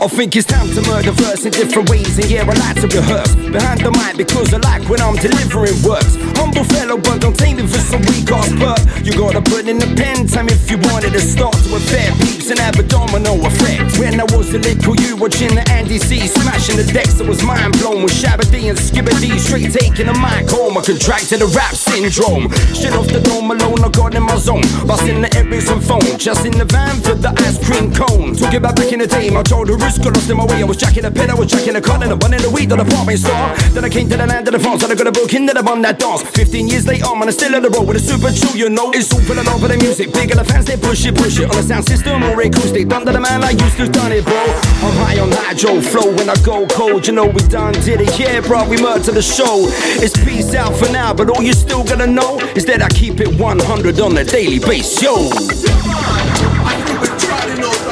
I 0.00 0.08
think 0.08 0.34
it's 0.34 0.46
time 0.46 0.66
to 0.72 0.80
murder 0.88 1.12
verse 1.12 1.44
in 1.44 1.52
different 1.52 1.90
ways, 1.90 2.16
and 2.16 2.24
yeah, 2.30 2.48
I 2.48 2.56
like 2.56 2.80
to 2.80 2.88
rehearse 2.88 3.34
behind 3.36 3.84
the 3.84 3.92
mic 3.92 4.16
because 4.16 4.48
I 4.54 4.56
like 4.64 4.88
when 4.88 4.96
I'm 4.96 5.12
delivering 5.20 5.76
works. 5.84 6.16
Humble 6.40 6.64
fellow, 6.72 6.96
but 6.96 7.20
don't 7.20 7.36
take 7.36 7.60
me 7.60 7.68
for 7.68 7.84
some 7.84 8.00
weak 8.08 8.32
ass 8.32 8.48
perk. 8.56 8.80
You 9.04 9.12
gotta 9.12 9.44
put 9.44 9.68
in 9.68 9.76
the 9.76 9.84
pen 10.00 10.24
time 10.26 10.48
if 10.48 10.70
you 10.70 10.80
wanted 10.88 11.12
to 11.12 11.20
start 11.20 11.52
to 11.52 11.76
affair 11.76 12.16
peeps 12.24 12.48
and 12.48 12.58
have 12.60 12.80
a 12.80 12.82
domino 12.82 13.36
effect. 13.44 14.00
When 14.00 14.16
I 14.16 14.24
was 14.32 14.48
a 14.56 14.58
little 14.64 14.96
you 14.96 15.20
watching 15.20 15.52
the 15.52 15.68
Andy 15.68 15.98
C 15.98 16.24
smashing 16.24 16.80
the 16.80 16.88
decks, 16.88 17.20
I 17.20 17.28
was 17.28 17.44
mind 17.44 17.76
blown 17.76 18.00
with 18.00 18.16
Shabba 18.16 18.48
D 18.48 18.72
and 18.72 18.80
D 18.80 19.36
straight 19.36 19.68
taking 19.68 20.08
the 20.08 20.16
mic 20.16 20.48
home. 20.48 20.78
I 20.78 20.80
contracted 20.80 21.44
a 21.44 21.48
rap 21.52 21.76
syndrome. 21.76 22.48
Shit 22.72 22.96
off 22.96 23.12
the 23.12 23.20
dome 23.20 23.52
alone, 23.52 23.84
I 23.84 23.92
got 23.92 24.14
in 24.14 24.24
my 24.24 24.40
zone. 24.40 24.64
Busting 24.88 25.20
the 25.20 25.28
and 25.28 25.84
phone, 25.84 26.16
just 26.16 26.46
in 26.46 26.56
the 26.56 26.64
van 26.64 26.96
for 27.04 27.14
the 27.14 27.36
ice 27.44 27.60
cream 27.60 27.92
cone. 27.92 28.32
Talking 28.32 28.64
about 28.64 28.76
back 28.76 28.92
in 28.92 29.00
the 29.00 29.06
day, 29.06 29.28
my 29.28 29.42
told 29.42 29.68
the 29.96 30.04
got 30.04 30.14
lost 30.16 30.30
in 30.30 30.36
my 30.36 30.44
way. 30.44 30.62
I 30.62 30.64
was 30.64 30.76
jacking 30.76 31.04
a 31.04 31.10
pen, 31.10 31.30
I 31.30 31.34
was 31.34 31.50
jacking 31.50 31.76
a 31.76 31.80
con, 31.80 32.02
and 32.02 32.12
I'm 32.12 32.18
running 32.18 32.40
the 32.40 32.50
weed 32.50 32.72
on 32.72 32.78
the 32.78 32.84
apartment 32.84 33.18
store. 33.18 33.54
Then 33.74 33.84
I 33.84 33.88
came 33.88 34.08
to 34.10 34.16
the 34.16 34.26
land 34.26 34.46
of 34.48 34.52
the 34.52 34.60
France, 34.60 34.82
and 34.82 34.92
I 34.92 34.94
got 34.94 35.06
a 35.06 35.12
book 35.12 35.32
in 35.34 35.46
that 35.46 35.56
I'm 35.56 35.68
on 35.68 35.82
that 35.82 35.98
dance. 35.98 36.22
15 36.22 36.68
years 36.68 36.86
later, 36.86 37.06
man, 37.14 37.28
I'm 37.28 37.32
still 37.32 37.54
on 37.54 37.62
the 37.62 37.70
road 37.70 37.86
with 37.86 37.96
a 37.96 38.00
super 38.00 38.30
chill, 38.30 38.56
you 38.56 38.68
know. 38.68 38.90
It's 38.92 39.12
all 39.12 39.20
pulling 39.24 39.48
over 39.48 39.68
the 39.68 39.76
music. 39.78 40.12
Bigger 40.12 40.34
the 40.34 40.44
fans, 40.44 40.66
they 40.66 40.76
push 40.76 41.04
it, 41.06 41.14
push 41.14 41.38
it. 41.38 41.50
On 41.50 41.56
the 41.56 41.62
sound 41.62 41.86
system 41.86 42.22
or 42.22 42.40
acoustic. 42.40 42.88
Done 42.88 43.06
to 43.06 43.12
the 43.12 43.20
man 43.20 43.42
I 43.42 43.50
used 43.50 43.76
to 43.78 43.88
done 43.88 44.12
it, 44.12 44.24
bro. 44.24 44.42
I'm 44.84 44.96
high 45.02 45.18
on 45.18 45.30
hydro 45.32 45.80
flow 45.80 46.12
when 46.14 46.28
I 46.28 46.36
go 46.42 46.66
cold. 46.66 47.06
You 47.06 47.14
know 47.14 47.26
we 47.26 47.42
done 47.48 47.72
did 47.84 48.00
it, 48.00 48.18
yeah, 48.18 48.40
bro. 48.40 48.68
We 48.68 48.76
murdered 48.80 49.14
the 49.14 49.22
show. 49.22 49.66
It's 50.02 50.16
peace 50.24 50.54
out 50.54 50.74
for 50.76 50.90
now, 50.92 51.14
but 51.14 51.30
all 51.30 51.42
you 51.42 51.52
still 51.52 51.84
gotta 51.84 52.06
know 52.06 52.38
is 52.54 52.64
that 52.66 52.82
I 52.82 52.88
keep 52.88 53.20
it 53.20 53.28
100 53.38 54.00
on 54.00 54.16
a 54.16 54.24
daily 54.24 54.58
basis, 54.58 55.02
yo. 55.02 55.30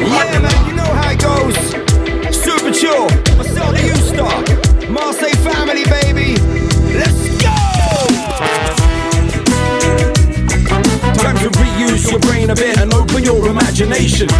Yeah, 0.01 0.39
man, 0.39 0.69
you 0.69 0.75
know. 0.75 0.78
Up 2.81 3.75
to 3.75 3.85
you, 3.85 3.95
star? 3.97 4.45
Marseille 4.89 5.35
family, 5.43 5.83
baby. 5.85 6.37
Let's 6.95 7.27
go. 7.43 7.51
Time 11.19 11.37
to 11.39 11.51
reuse 11.59 12.09
your 12.09 12.21
brain 12.21 12.51
a 12.51 12.55
bit 12.55 12.79
and 12.79 12.95
open 12.95 13.25
your 13.25 13.49
imagination. 13.49 14.29
Oh, 14.31 14.37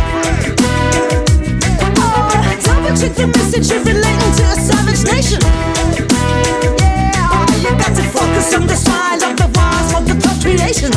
Double 2.63 2.97
check 2.97 3.15
the 3.17 3.27
message 3.27 3.71
you're 3.73 3.83
relating 3.83 4.33
to 4.39 4.45
a 4.45 4.55
savage 4.55 5.03
nation. 5.05 5.41
Yeah, 6.79 7.35
oh, 7.35 7.45
you 7.59 7.71
got 7.77 7.93
to 7.97 8.03
focus 8.05 8.55
on 8.55 8.69
the 8.69 8.77
smile 8.77 9.21
of 9.25 9.37
the 9.37 9.49
wise 9.59 9.95
of 9.99 10.07
the 10.07 10.15
top 10.23 10.41
creation. 10.41 10.93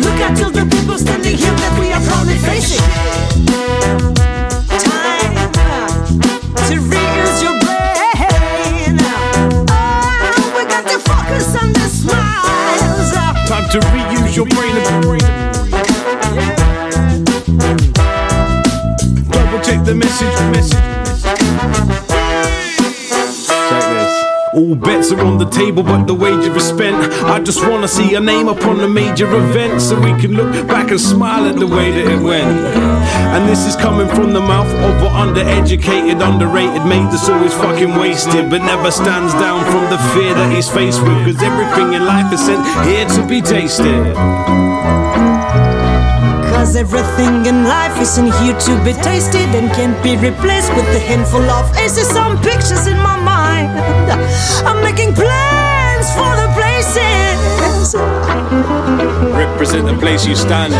Look 0.00 0.18
out 0.22 0.34
to 0.38 0.48
the 0.50 0.64
people 0.64 0.96
standing 0.96 1.36
here 1.36 1.52
that 1.52 1.78
we 1.78 1.92
are 1.92 2.00
proudly 2.00 2.38
facing 2.38 2.80
to 13.72 13.80
read 13.88 14.11
are 25.12 25.20
on 25.20 25.38
the 25.38 25.48
table, 25.48 25.82
but 25.82 26.06
the 26.06 26.14
wager 26.14 26.54
is 26.56 26.68
spent. 26.68 26.96
I 27.24 27.38
just 27.40 27.60
wanna 27.68 27.88
see 27.88 28.14
a 28.14 28.20
name 28.20 28.48
upon 28.48 28.78
the 28.78 28.88
major 28.88 29.26
event 29.26 29.80
so 29.80 29.94
we 30.00 30.12
can 30.20 30.32
look 30.32 30.52
back 30.66 30.90
and 30.90 31.00
smile 31.00 31.44
at 31.46 31.56
the 31.56 31.66
way 31.66 31.90
that 31.90 32.06
it 32.10 32.20
went. 32.20 32.56
And 33.34 33.48
this 33.48 33.66
is 33.66 33.76
coming 33.76 34.08
from 34.08 34.32
the 34.32 34.40
mouth 34.40 34.72
of 34.88 34.94
an 35.06 35.12
undereducated, 35.24 36.20
underrated 36.20 36.84
mate 36.86 37.08
that's 37.10 37.28
always 37.28 37.54
fucking 37.54 37.94
wasted, 37.96 38.50
but 38.50 38.62
never 38.62 38.90
stands 38.90 39.32
down 39.34 39.64
from 39.70 39.84
the 39.90 39.98
fear 40.12 40.34
that 40.34 40.52
he's 40.52 40.68
faced 40.68 41.02
with. 41.02 41.18
Cause 41.26 41.42
everything 41.42 41.94
in 41.94 42.04
life 42.04 42.32
is 42.32 42.40
sent 42.40 42.64
here 42.86 43.06
to 43.16 43.26
be 43.26 43.40
tasted. 43.40 44.14
Cause 46.52 46.76
everything 46.76 47.46
in 47.46 47.64
life 47.64 48.00
isn't 48.00 48.32
here 48.40 48.58
to 48.66 48.72
be 48.84 48.92
tasted 49.02 49.48
and 49.58 49.70
can't 49.72 50.00
be 50.02 50.16
replaced 50.16 50.70
with 50.74 50.86
a 50.94 51.00
handful 51.00 51.42
of 51.50 51.74
aces. 51.76 52.08
Some 52.08 52.40
pictures 52.40 52.86
in 52.86 52.96
my 52.96 53.16
mind. 53.16 53.31
I'm 54.66 54.82
making 54.82 55.14
plans 55.14 56.10
for 56.12 56.36
the 56.40 56.48
places. 56.54 57.94
Represent 59.34 59.86
the 59.86 59.96
place 59.98 60.26
you 60.26 60.36
stand. 60.36 60.72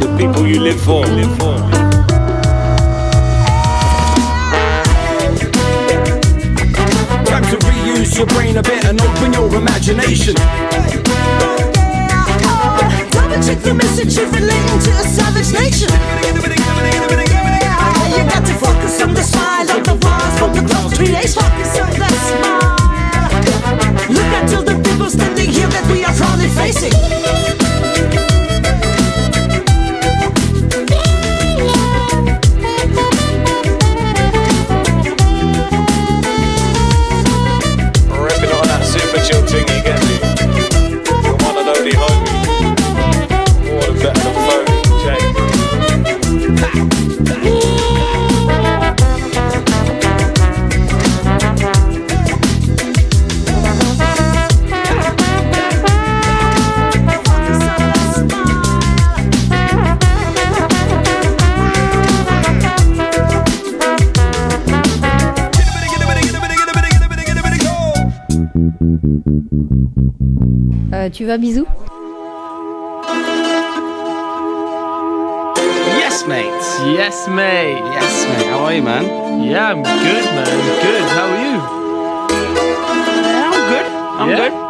The 0.00 0.08
people 0.16 0.46
you 0.46 0.60
live 0.60 0.80
for. 0.80 1.04
Live 1.06 1.36
for. 1.38 1.56
Time 7.26 7.44
to 7.44 7.56
reuse 7.66 8.16
your 8.16 8.26
brain 8.26 8.56
a 8.56 8.62
bit 8.62 8.84
and 8.84 9.00
open 9.00 9.32
your 9.32 9.54
imagination. 9.54 10.34
Double 13.12 13.42
check 13.42 13.58
the 13.60 13.74
message 13.74 14.16
you're 14.16 14.30
relating 14.30 14.78
to 14.80 14.90
a 14.90 15.04
savage 15.04 15.52
nation. 15.52 15.88
To 18.38 18.54
focus 18.54 19.02
on 19.02 19.14
the 19.14 19.22
smile 19.22 19.68
of 19.68 19.82
the 19.84 19.94
from 20.38 20.52
the 20.54 20.62
on 21.76 21.90
the 21.90 22.08
smile. 22.28 22.76
Look 24.08 24.30
at 24.38 24.54
all 24.54 24.62
the 24.62 24.80
people 24.88 25.10
standing 25.10 25.50
here 25.50 25.66
that 25.66 25.84
we 25.90 26.04
are 26.04 26.14
proudly 26.14 26.48
facing. 26.48 26.92
Ripping 38.22 38.52
on 38.54 38.66
that 38.68 38.82
super 38.86 39.20
chill 39.26 39.42
you 39.68 39.97
vas, 71.28 71.38
bisous 71.38 71.66
Yes, 75.98 76.26
mate. 76.26 76.64
Yes, 76.96 77.28
mate. 77.28 77.78
Yes, 77.92 78.26
mate. 78.26 78.46
How 78.46 78.64
are 78.64 78.74
you, 78.74 78.82
man? 78.82 79.04
Yeah, 79.44 79.70
I'm 79.70 79.82
good, 79.82 80.24
man. 80.34 80.48
I'm 80.48 80.80
Good. 80.82 81.02
How 81.16 81.26
are 81.28 81.40
you? 81.44 81.56
I'm 83.54 83.64
good. 83.70 83.86
I'm 84.20 84.52
good. 84.52 84.67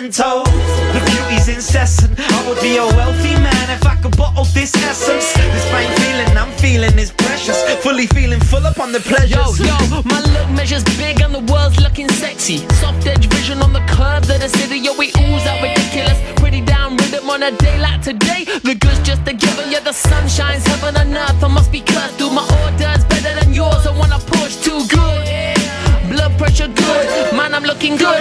The 0.00 1.02
beauty's 1.12 1.48
incessant. 1.48 2.18
I 2.18 2.48
would 2.48 2.58
be 2.62 2.78
a 2.78 2.86
wealthy 2.86 3.34
man 3.34 3.68
if 3.68 3.84
I 3.84 3.96
could 3.96 4.16
bottle 4.16 4.46
this 4.46 4.74
essence. 4.76 5.34
This 5.34 5.70
fine 5.70 5.92
feeling 6.00 6.38
I'm 6.38 6.50
feeling 6.56 6.98
is 6.98 7.10
precious. 7.12 7.62
Fully 7.82 8.06
feeling 8.06 8.40
full 8.40 8.66
up 8.66 8.80
on 8.80 8.92
the 8.92 9.00
pleasures. 9.00 9.60
Yo, 9.60 9.66
yo, 9.66 10.02
my 10.06 10.20
look 10.22 10.48
measures 10.56 10.84
big 10.96 11.20
and 11.20 11.34
the 11.34 11.52
world's 11.52 11.78
looking 11.80 12.08
sexy. 12.08 12.66
Soft 12.80 13.06
edge 13.06 13.26
vision 13.26 13.60
on 13.60 13.74
the 13.74 13.84
curve 13.92 14.24
of 14.24 14.40
the 14.40 14.48
city. 14.48 14.78
Yo, 14.78 14.96
we 14.96 15.08
ooze 15.20 15.44
out 15.44 15.60
ridiculous. 15.60 16.16
Pretty 16.40 16.62
down 16.62 16.96
rhythm 16.96 17.28
on 17.28 17.42
a 17.42 17.52
day 17.58 17.78
like 17.78 18.00
today. 18.00 18.46
The 18.64 18.76
good's 18.80 19.00
just 19.00 19.28
a 19.28 19.34
given. 19.34 19.70
Yeah, 19.70 19.80
the 19.80 19.92
sun 19.92 20.26
shines 20.28 20.64
heaven 20.66 20.96
and 20.96 21.14
earth. 21.14 21.44
I 21.44 21.48
must 21.48 21.70
be 21.70 21.82
cursed. 21.82 22.16
Do 22.16 22.30
my 22.30 22.40
orders 22.64 23.04
better 23.04 23.38
than 23.38 23.52
yours. 23.52 23.86
I 23.86 23.92
wanna 23.98 24.18
push 24.18 24.56
too 24.64 24.80
good. 24.88 25.60
Blood 26.08 26.32
pressure 26.38 26.68
good. 26.68 27.36
Man, 27.36 27.52
I'm 27.54 27.64
looking 27.64 27.96
good. 27.96 28.19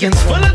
Weekends 0.00 0.22
full 0.22 0.42
of 0.42 0.49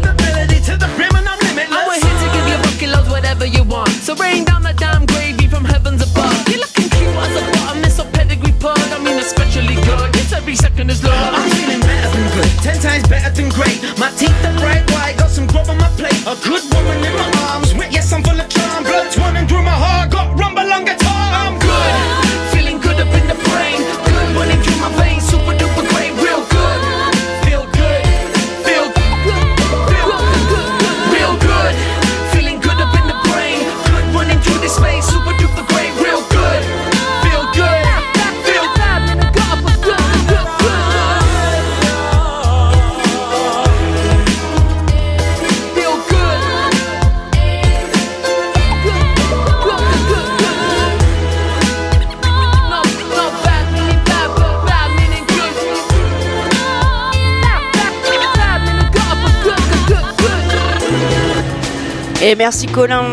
Et 62.28 62.34
merci 62.34 62.66
Colin, 62.66 63.04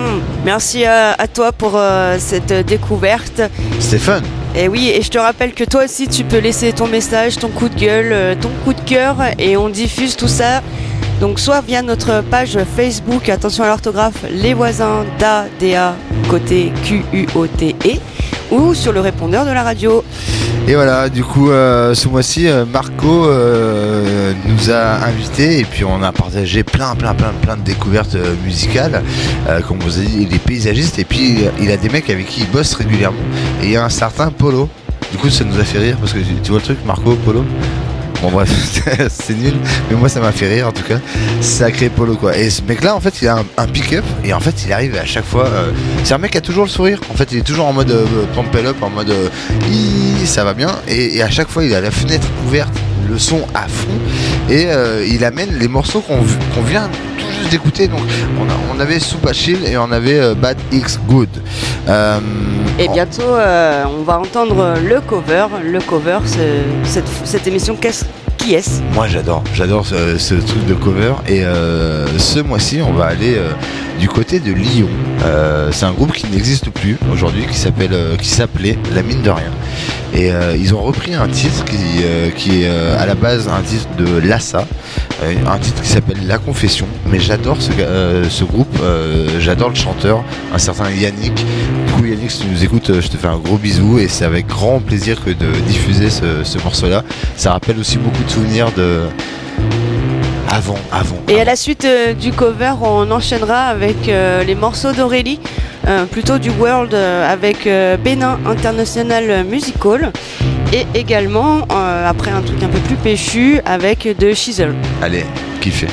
merci 0.42 0.86
à, 0.86 1.12
à 1.12 1.28
toi 1.28 1.52
pour 1.52 1.72
euh, 1.74 2.16
cette 2.18 2.50
découverte. 2.66 3.42
Stéphane 3.78 4.24
Et 4.56 4.68
oui, 4.68 4.88
et 4.88 5.02
je 5.02 5.10
te 5.10 5.18
rappelle 5.18 5.52
que 5.52 5.64
toi 5.64 5.84
aussi 5.84 6.08
tu 6.08 6.24
peux 6.24 6.38
laisser 6.38 6.72
ton 6.72 6.86
message, 6.86 7.36
ton 7.36 7.48
coup 7.48 7.68
de 7.68 7.74
gueule, 7.78 8.08
euh, 8.10 8.34
ton 8.34 8.48
coup 8.64 8.72
de 8.72 8.80
cœur 8.80 9.16
et 9.38 9.58
on 9.58 9.68
diffuse 9.68 10.16
tout 10.16 10.28
ça. 10.28 10.62
Donc 11.20 11.40
soit 11.40 11.60
via 11.60 11.82
notre 11.82 12.22
page 12.22 12.56
Facebook, 12.74 13.28
attention 13.28 13.64
à 13.64 13.66
l'orthographe, 13.66 14.24
les 14.30 14.54
voisins 14.54 15.04
d'ADA 15.18 15.94
côté 16.30 16.72
Q-U-O-T-E 16.82 17.98
ou 18.50 18.72
sur 18.72 18.92
le 18.92 19.00
répondeur 19.00 19.44
de 19.44 19.50
la 19.50 19.62
radio. 19.62 20.02
Et 20.68 20.74
voilà, 20.76 21.08
du 21.08 21.24
coup, 21.24 21.50
euh, 21.50 21.92
ce 21.92 22.08
mois-ci, 22.08 22.46
euh, 22.46 22.64
Marco 22.64 23.26
euh, 23.26 24.32
nous 24.46 24.70
a 24.70 25.04
invités 25.04 25.58
et 25.58 25.64
puis 25.64 25.84
on 25.84 26.02
a 26.02 26.12
partagé 26.12 26.62
plein, 26.62 26.94
plein, 26.94 27.14
plein, 27.14 27.32
plein 27.42 27.56
de 27.56 27.62
découvertes 27.62 28.16
musicales. 28.44 29.02
Comme 29.66 29.80
vous 29.80 29.98
avez 29.98 30.06
dit, 30.06 30.26
il 30.30 30.34
est 30.34 30.38
paysagiste 30.38 30.98
et 31.00 31.04
puis 31.04 31.38
il 31.60 31.70
a 31.70 31.76
des 31.76 31.88
mecs 31.88 32.08
avec 32.10 32.26
qui 32.26 32.42
il 32.42 32.50
bosse 32.50 32.74
régulièrement. 32.74 33.18
Et 33.60 33.66
il 33.66 33.70
y 33.72 33.76
a 33.76 33.84
un 33.84 33.90
certain 33.90 34.30
Polo. 34.30 34.68
Du 35.10 35.18
coup, 35.18 35.30
ça 35.30 35.44
nous 35.44 35.58
a 35.58 35.64
fait 35.64 35.78
rire 35.78 35.96
parce 35.98 36.12
que 36.12 36.20
tu 36.20 36.50
vois 36.50 36.60
le 36.60 36.64
truc, 36.64 36.78
Marco, 36.86 37.16
Polo? 37.16 37.44
Bon 38.22 38.30
bref, 38.30 38.48
c'est 39.10 39.34
nul, 39.34 39.54
mais 39.90 39.96
moi 39.96 40.08
ça 40.08 40.20
m'a 40.20 40.30
fait 40.30 40.46
rire 40.46 40.68
en 40.68 40.72
tout 40.72 40.84
cas. 40.84 41.00
Sacré 41.40 41.88
Polo 41.88 42.14
quoi. 42.14 42.36
Et 42.38 42.50
ce 42.50 42.62
mec 42.62 42.84
là 42.84 42.94
en 42.94 43.00
fait 43.00 43.20
il 43.20 43.26
a 43.26 43.42
un, 43.56 43.66
pick-up 43.66 44.04
et 44.24 44.32
en 44.32 44.38
fait 44.38 44.64
il 44.64 44.72
arrive 44.72 44.94
à 44.96 45.04
chaque 45.04 45.24
fois. 45.24 45.46
euh, 45.46 45.72
c'est 46.04 46.14
un 46.14 46.18
mec 46.18 46.30
qui 46.30 46.38
a 46.38 46.40
toujours 46.40 46.62
le 46.62 46.70
sourire. 46.70 47.00
En 47.10 47.14
fait 47.14 47.32
il 47.32 47.38
est 47.38 47.42
toujours 47.42 47.66
en 47.66 47.72
mode 47.72 47.90
euh, 47.90 48.06
pump 48.32 48.54
up, 48.64 48.76
en 48.80 48.90
mode 48.90 49.10
euh, 49.10 49.28
ça 50.24 50.44
va 50.44 50.54
bien. 50.54 50.70
Et, 50.86 51.20
à 51.20 51.30
chaque 51.30 51.48
fois 51.48 51.64
il 51.64 51.74
a 51.74 51.80
la 51.80 51.90
fenêtre 51.90 52.28
ouverte, 52.46 52.72
le 53.10 53.18
son 53.18 53.42
à 53.54 53.66
fond 53.66 53.88
et 54.48 54.66
euh, 54.68 55.04
il 55.04 55.24
amène 55.24 55.58
les 55.58 55.68
morceaux 55.68 56.00
qu'on 56.00 56.20
qu'on 56.54 56.62
vient 56.62 56.88
d'écouter. 57.52 57.86
Donc 57.88 58.00
on, 58.40 58.44
a- 58.50 58.76
on 58.76 58.80
avait 58.80 58.98
Super 58.98 59.32
Chill 59.34 59.58
et 59.66 59.76
on 59.76 59.90
avait 59.92 60.18
euh, 60.18 60.34
Bad 60.34 60.56
X 60.72 60.98
Good. 61.08 61.28
Euh, 61.88 62.18
Et 62.78 62.88
bientôt 62.88 63.22
euh, 63.22 63.84
on 63.98 64.02
va 64.02 64.18
entendre 64.18 64.74
le 64.82 65.00
cover. 65.00 65.46
Le 65.62 65.80
cover, 65.80 66.18
cette, 66.84 67.04
cette 67.24 67.46
émission, 67.46 67.76
qu'est-ce 67.76 68.04
qui 68.38 68.54
est-ce? 68.54 68.80
Moi 68.94 69.06
j'adore, 69.06 69.42
j'adore 69.54 69.86
ce, 69.86 70.18
ce 70.18 70.34
truc 70.34 70.66
de 70.66 70.74
cover 70.74 71.12
et 71.28 71.42
ce 72.18 72.40
mois-ci 72.40 72.80
on 72.82 72.92
va 72.92 73.04
aller 73.06 73.36
du 74.00 74.08
côté 74.08 74.40
de 74.40 74.52
Lyon. 74.52 74.88
C'est 75.70 75.84
un 75.84 75.92
groupe 75.92 76.12
qui 76.12 76.26
n'existe 76.28 76.70
plus 76.70 76.96
aujourd'hui 77.12 77.46
qui 77.46 77.56
s'appelle 77.56 77.94
qui 78.20 78.28
s'appelait 78.28 78.78
La 78.96 79.02
Mine 79.02 79.22
de 79.22 79.30
Rien. 79.30 79.52
Et 80.14 80.30
euh, 80.30 80.54
ils 80.56 80.74
ont 80.74 80.82
repris 80.82 81.14
un 81.14 81.26
titre 81.26 81.64
qui, 81.64 81.76
euh, 82.04 82.30
qui 82.30 82.62
est 82.62 82.68
euh, 82.68 83.00
à 83.00 83.06
la 83.06 83.14
base 83.14 83.48
un 83.48 83.62
titre 83.62 83.88
de 83.96 84.18
Lassa, 84.18 84.66
un 85.46 85.58
titre 85.58 85.80
qui 85.80 85.88
s'appelle 85.88 86.26
La 86.26 86.38
Confession. 86.38 86.86
Mais 87.06 87.18
j'adore 87.18 87.56
ce, 87.62 87.70
ce 88.28 88.44
groupe, 88.44 88.76
j'adore 89.38 89.68
le 89.68 89.74
chanteur, 89.74 90.24
un 90.52 90.58
certain 90.58 90.90
Yannick. 90.90 91.46
Du 91.96 92.10
Yannick 92.10 92.30
si 92.30 92.40
tu 92.40 92.48
nous 92.48 92.64
écoutes, 92.64 93.00
je 93.00 93.08
te 93.08 93.16
fais 93.16 93.28
un 93.28 93.38
gros 93.38 93.56
bisou 93.56 94.00
et 94.00 94.08
c'est 94.08 94.24
avec 94.24 94.48
grand 94.48 94.80
plaisir 94.80 95.22
que 95.24 95.30
de 95.30 95.52
diffuser 95.68 96.10
ce, 96.10 96.42
ce 96.42 96.58
morceau-là. 96.58 97.04
Ça 97.36 97.52
rappelle 97.52 97.78
aussi 97.78 97.98
beaucoup 97.98 98.24
de 98.24 98.30
souvenirs 98.30 98.72
de 98.76 99.02
avant, 100.48 100.78
avant. 100.90 101.16
Et 101.28 101.40
à 101.40 101.44
la 101.44 101.54
suite 101.54 101.86
du 102.20 102.32
cover, 102.32 102.74
on 102.82 103.08
enchaînera 103.10 103.66
avec 103.66 104.06
les 104.06 104.54
morceaux 104.56 104.92
d'Aurélie, 104.92 105.38
plutôt 106.10 106.38
du 106.38 106.50
World 106.50 106.94
euh, 106.94 107.32
avec 107.32 107.66
euh, 107.66 107.96
Bénin 107.96 108.38
International 108.46 109.44
Musical. 109.44 110.12
Et 110.72 110.86
également, 110.94 111.66
euh, 111.70 112.08
après 112.08 112.30
un 112.30 112.40
truc 112.40 112.62
un 112.62 112.68
peu 112.68 112.78
plus 112.78 112.96
péchu, 112.96 113.60
avec 113.66 114.08
de 114.18 114.32
Shizzle. 114.32 114.74
Allez, 115.02 115.26
kiffez. 115.60 115.88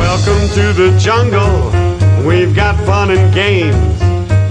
Welcome 0.00 0.48
to 0.54 0.72
the 0.74 0.98
jungle. 0.98 1.70
We've 2.24 2.54
got 2.54 2.74
fun 2.84 3.10
and 3.10 3.32
games. 3.32 3.74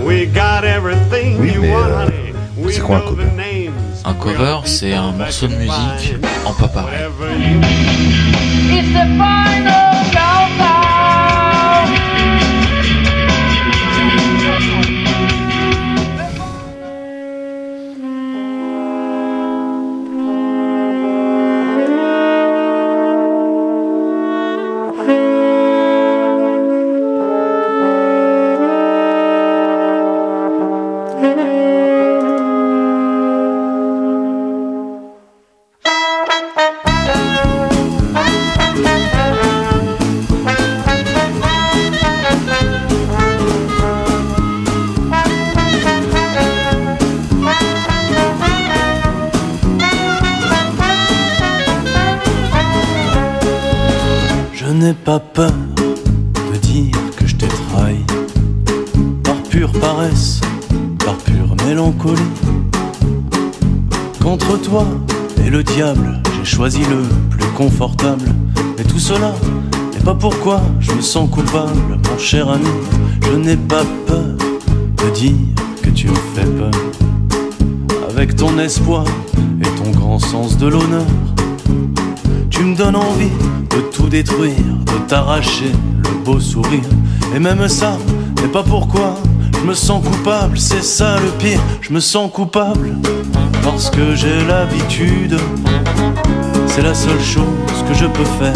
We 0.04 0.26
got 0.28 0.64
everything 0.64 1.38
Oui, 1.40 1.52
you 1.54 1.62
mais, 1.62 1.74
want, 1.74 2.08
euh, 2.08 2.70
c'est 2.70 2.82
quoi 2.82 2.98
un 2.98 3.00
cover 3.02 3.24
the 3.24 3.38
names. 3.38 3.74
Un 4.06 4.14
cover, 4.14 4.58
c'est 4.66 4.94
un 4.94 5.12
morceau 5.12 5.48
de 5.48 5.56
musique 5.56 6.16
en 6.46 6.54
pas 6.54 6.68
pareil. 6.68 6.98
It's 8.72 8.88
the 8.94 9.06
final 9.18 9.81
Contre 64.22 64.58
toi 64.62 64.86
et 65.46 65.50
le 65.50 65.64
diable, 65.64 66.22
j'ai 66.38 66.44
choisi 66.44 66.80
le 66.80 67.04
plus 67.30 67.48
confortable. 67.56 68.26
Et 68.78 68.84
tout 68.84 69.00
cela 69.00 69.34
n'est 69.94 70.04
pas 70.04 70.14
pourquoi 70.14 70.62
je 70.82 70.92
me 70.92 71.02
sens 71.02 71.30
coupable, 71.30 71.98
mon 72.10 72.18
cher 72.18 72.50
ami. 72.50 72.68
Je 73.24 73.38
n'ai 73.38 73.56
pas 73.56 73.86
peur 74.06 74.36
de 74.98 75.10
dire 75.14 75.32
que 75.82 75.90
tu 75.92 76.10
me 76.10 76.16
fais 76.36 76.46
peur. 76.46 76.72
Avec 78.10 78.36
ton 78.36 78.60
espoir 78.60 79.06
et 79.62 79.82
ton 79.82 79.92
grand 79.92 80.20
sens 80.20 80.58
de 80.58 80.68
l'honneur 80.68 81.06
tu 82.50 82.66
me 82.66 82.76
donnes 82.76 82.98
envie 82.98 83.32
de 83.72 83.82
tout 83.92 84.08
détruire, 84.08 84.54
de 84.56 85.08
t'arracher 85.08 85.72
le 86.04 86.24
beau 86.24 86.40
sourire. 86.40 86.84
Et 87.34 87.40
même 87.40 87.68
ça 87.68 87.98
n'est 88.42 88.50
pas 88.50 88.62
pourquoi 88.62 89.16
je 89.62 89.68
me 89.68 89.74
sens 89.76 90.04
coupable, 90.04 90.58
c'est 90.58 90.84
ça 90.84 91.18
le 91.20 91.30
pire. 91.38 91.60
Je 91.82 91.94
me 91.94 92.00
sens 92.00 92.32
coupable 92.32 92.96
parce 93.64 93.92
que 93.92 94.16
j'ai 94.16 94.44
l'habitude. 94.46 95.38
C'est 96.66 96.82
la 96.82 96.96
seule 96.96 97.22
chose 97.22 97.46
que 97.88 97.94
je 97.94 98.06
peux 98.06 98.26
faire 98.40 98.56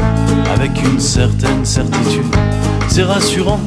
avec 0.54 0.72
une 0.84 1.00
certaine 1.00 1.64
certitude. 1.64 2.26
C'est 2.88 3.04
rassurant 3.04 3.60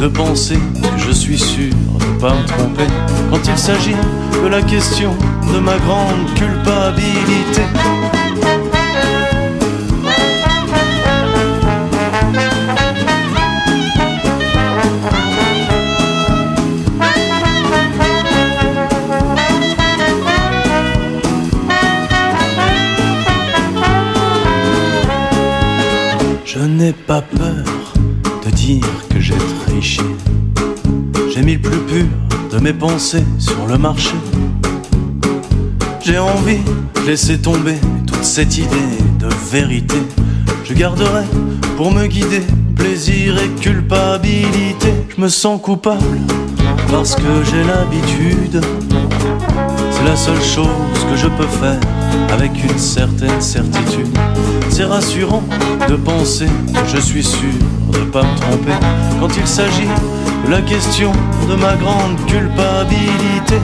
de 0.00 0.06
penser 0.06 0.54
que 0.56 0.98
je 0.98 1.10
suis 1.10 1.38
sûr 1.38 1.72
de 1.98 2.20
pas 2.20 2.34
me 2.34 2.46
tromper 2.46 2.86
quand 3.30 3.40
il 3.44 3.58
s'agit 3.58 3.96
de 4.42 4.48
la 4.48 4.62
question 4.62 5.14
de 5.52 5.58
ma 5.58 5.76
grande 5.78 6.32
culpabilité. 6.34 7.62
Pas 27.06 27.20
peur 27.20 27.64
de 28.46 28.50
dire 28.50 28.86
que 29.10 29.20
j'ai 29.20 29.34
triché. 29.66 30.00
J'ai 31.30 31.42
mis 31.42 31.54
le 31.54 31.60
plus 31.60 31.78
pur 31.80 32.06
de 32.50 32.58
mes 32.58 32.72
pensées 32.72 33.24
sur 33.38 33.66
le 33.66 33.76
marché. 33.76 34.14
J'ai 36.02 36.18
envie 36.18 36.60
de 36.94 37.06
laisser 37.06 37.38
tomber 37.38 37.76
toute 38.06 38.24
cette 38.24 38.56
idée 38.56 38.98
de 39.18 39.28
vérité. 39.50 39.98
Je 40.64 40.72
garderai 40.72 41.24
pour 41.76 41.92
me 41.92 42.06
guider 42.06 42.42
plaisir 42.74 43.36
et 43.36 43.48
culpabilité. 43.60 44.94
Je 45.14 45.20
me 45.20 45.28
sens 45.28 45.60
coupable 45.60 46.20
parce 46.90 47.16
que 47.16 47.44
j'ai 47.50 47.64
l'habitude. 47.64 48.60
C'est 49.90 50.04
la 50.04 50.16
seule 50.16 50.42
chose 50.42 51.04
que 51.10 51.16
je 51.16 51.26
peux 51.26 51.46
faire 51.46 51.80
avec 52.32 52.52
une 52.64 52.78
certaine 52.78 53.40
certitude. 53.40 54.08
C'est 54.76 54.86
rassurant 54.86 55.44
de 55.88 55.94
penser 55.94 56.48
je 56.88 56.98
suis 56.98 57.22
sûr 57.22 57.52
de 57.92 58.00
pas 58.10 58.24
me 58.24 58.36
tromper 58.40 58.72
quand 59.20 59.28
il 59.36 59.46
s'agit 59.46 59.86
de 60.46 60.50
la 60.50 60.60
question 60.62 61.12
de 61.48 61.54
ma 61.54 61.76
grande 61.76 62.16
culpabilité. 62.26 63.60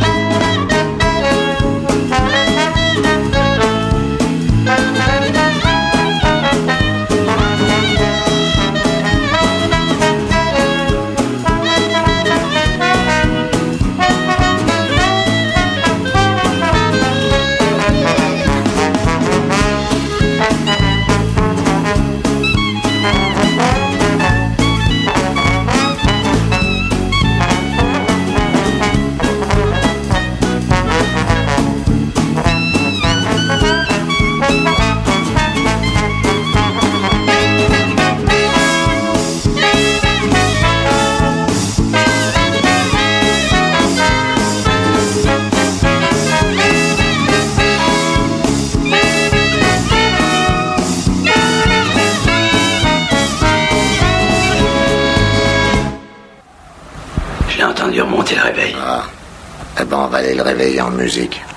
le 60.44 60.80
en 60.80 60.90
musique. 60.90 61.49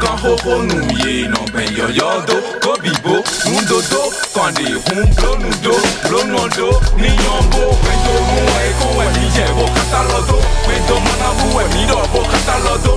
kan 0.00 0.16
hoho 0.22 0.62
nu 0.62 0.78
ye 1.02 1.26
nɔbɛn 1.32 1.68
yɔyɔdo 1.78 2.36
kobibo 2.62 3.14
nudodo 3.50 4.02
kande 4.34 4.66
hun 4.84 5.02
blonudo 5.16 5.74
blonudo 6.06 6.68
niyɔnbo 7.00 7.62
peto 7.84 8.12
mu 8.28 8.40
ekowɛ 8.68 9.04
mijɛbo 9.14 9.64
katalɔdo 9.74 10.36
peto 10.66 10.94
manabuwɛ 11.04 11.62
e, 11.64 11.68
midɔbo 11.74 12.20
katalɔdo 12.32 12.94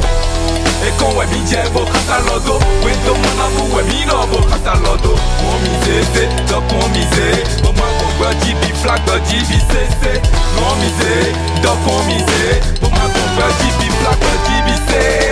ekowɛ 0.87 1.23
mijɛbo 1.31 1.81
katalɔdo 1.93 2.55
peto 2.83 3.11
manabuwɛ 3.23 3.81
e, 3.81 3.89
midɔbo 3.89 4.37
katalɔdo 4.51 5.11
momi 5.43 5.73
sese 5.83 6.23
dɔkunmi 6.49 7.03
se 7.13 7.27
bomagbɔgbɔdzi 7.63 8.51
bi 8.61 8.69
flagbɔdzi 8.81 9.39
bi 9.49 9.57
sese 9.71 10.13
nɔmi 10.57 10.89
se 10.99 11.13
dɔkunmi 11.63 12.17
se 12.29 12.41
bomagbɔgbɔdzi 12.81 13.67
bi 13.79 13.87
flagbɔdzi 13.99 14.55
bi 14.65 14.75
sese. 14.87 15.30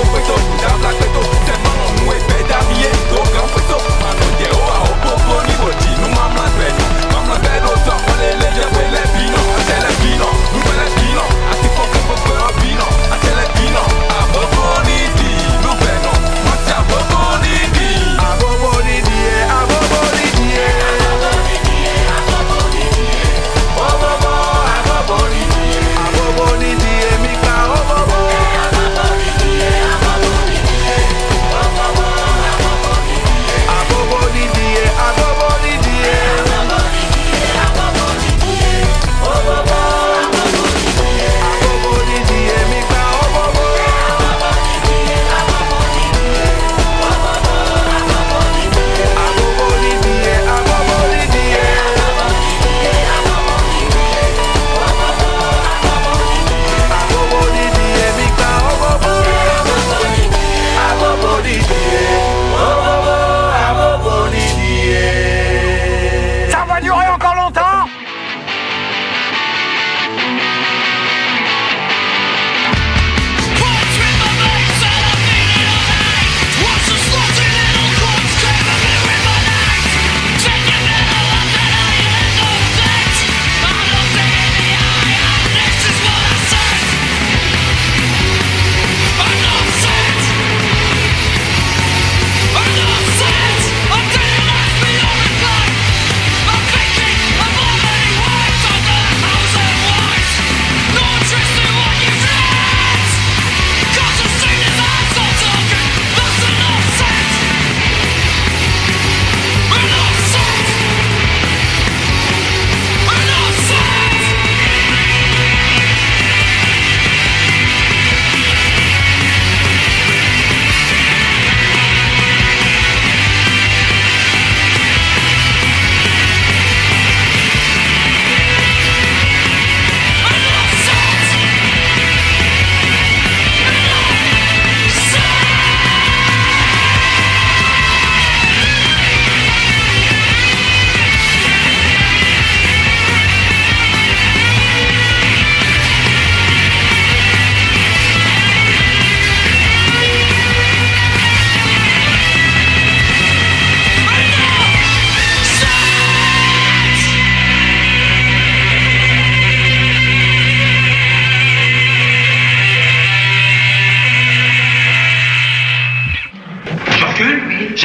Perfecto, 0.00 0.34
ya 0.62 0.74
habla 0.74 0.88
perfecto 0.88 1.39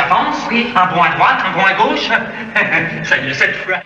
compris 0.04 0.68
Un 0.76 0.94
bond 0.94 1.04
à 1.04 1.16
droite, 1.16 1.40
un 1.46 1.58
bond 1.58 1.66
à 1.66 1.74
gauche 1.74 2.10
Salut 3.04 3.34
cette 3.34 3.56
fois. 3.56 3.78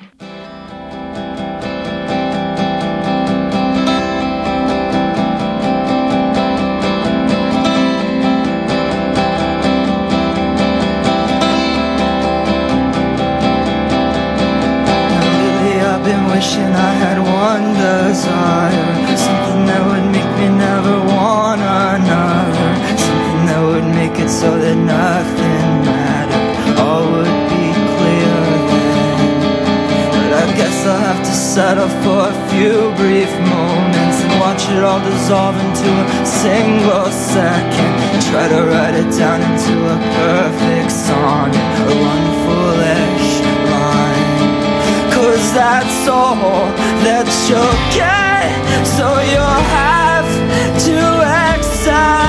I've 15.82 16.06
been 16.06 16.28
wishing 16.28 16.62
I 16.62 16.92
had 17.04 17.20
one 17.20 17.74
desire 17.74 19.18
Something 19.18 19.66
that 19.66 19.82
would 19.86 20.06
make 20.12 20.32
me 20.40 20.48
never 20.58 20.98
want 21.12 21.62
another 21.62 22.98
Something 22.98 23.46
that 23.48 23.62
would 23.68 23.96
make 23.96 24.18
it 24.20 24.30
so 24.30 24.58
that 24.58 24.76
nothing 24.76 25.49
I'll 30.86 30.98
have 30.98 31.24
to 31.26 31.32
settle 31.32 31.90
for 32.04 32.30
a 32.32 32.36
few 32.50 32.92
brief 32.96 33.32
moments 33.56 34.18
And 34.24 34.40
watch 34.40 34.64
it 34.70 34.84
all 34.84 35.00
dissolve 35.00 35.58
into 35.66 35.90
a 36.04 36.26
single 36.26 37.12
second. 37.12 37.94
And 38.14 38.24
try 38.32 38.48
to 38.48 38.62
write 38.70 38.96
it 38.96 39.10
down 39.18 39.42
into 39.42 39.76
a 39.96 39.98
perfect 40.24 40.92
sonnet 40.92 41.58
Or 41.84 41.96
one 42.14 42.28
foolish 42.46 43.30
line 43.74 44.30
Cause 45.16 45.46
that's 45.54 46.08
all 46.08 46.36
that 47.06 47.28
you'll 47.48 47.80
get. 47.94 48.56
So 48.96 49.08
you'll 49.32 49.64
have 49.76 50.30
to 50.86 51.00
accept 51.56 52.29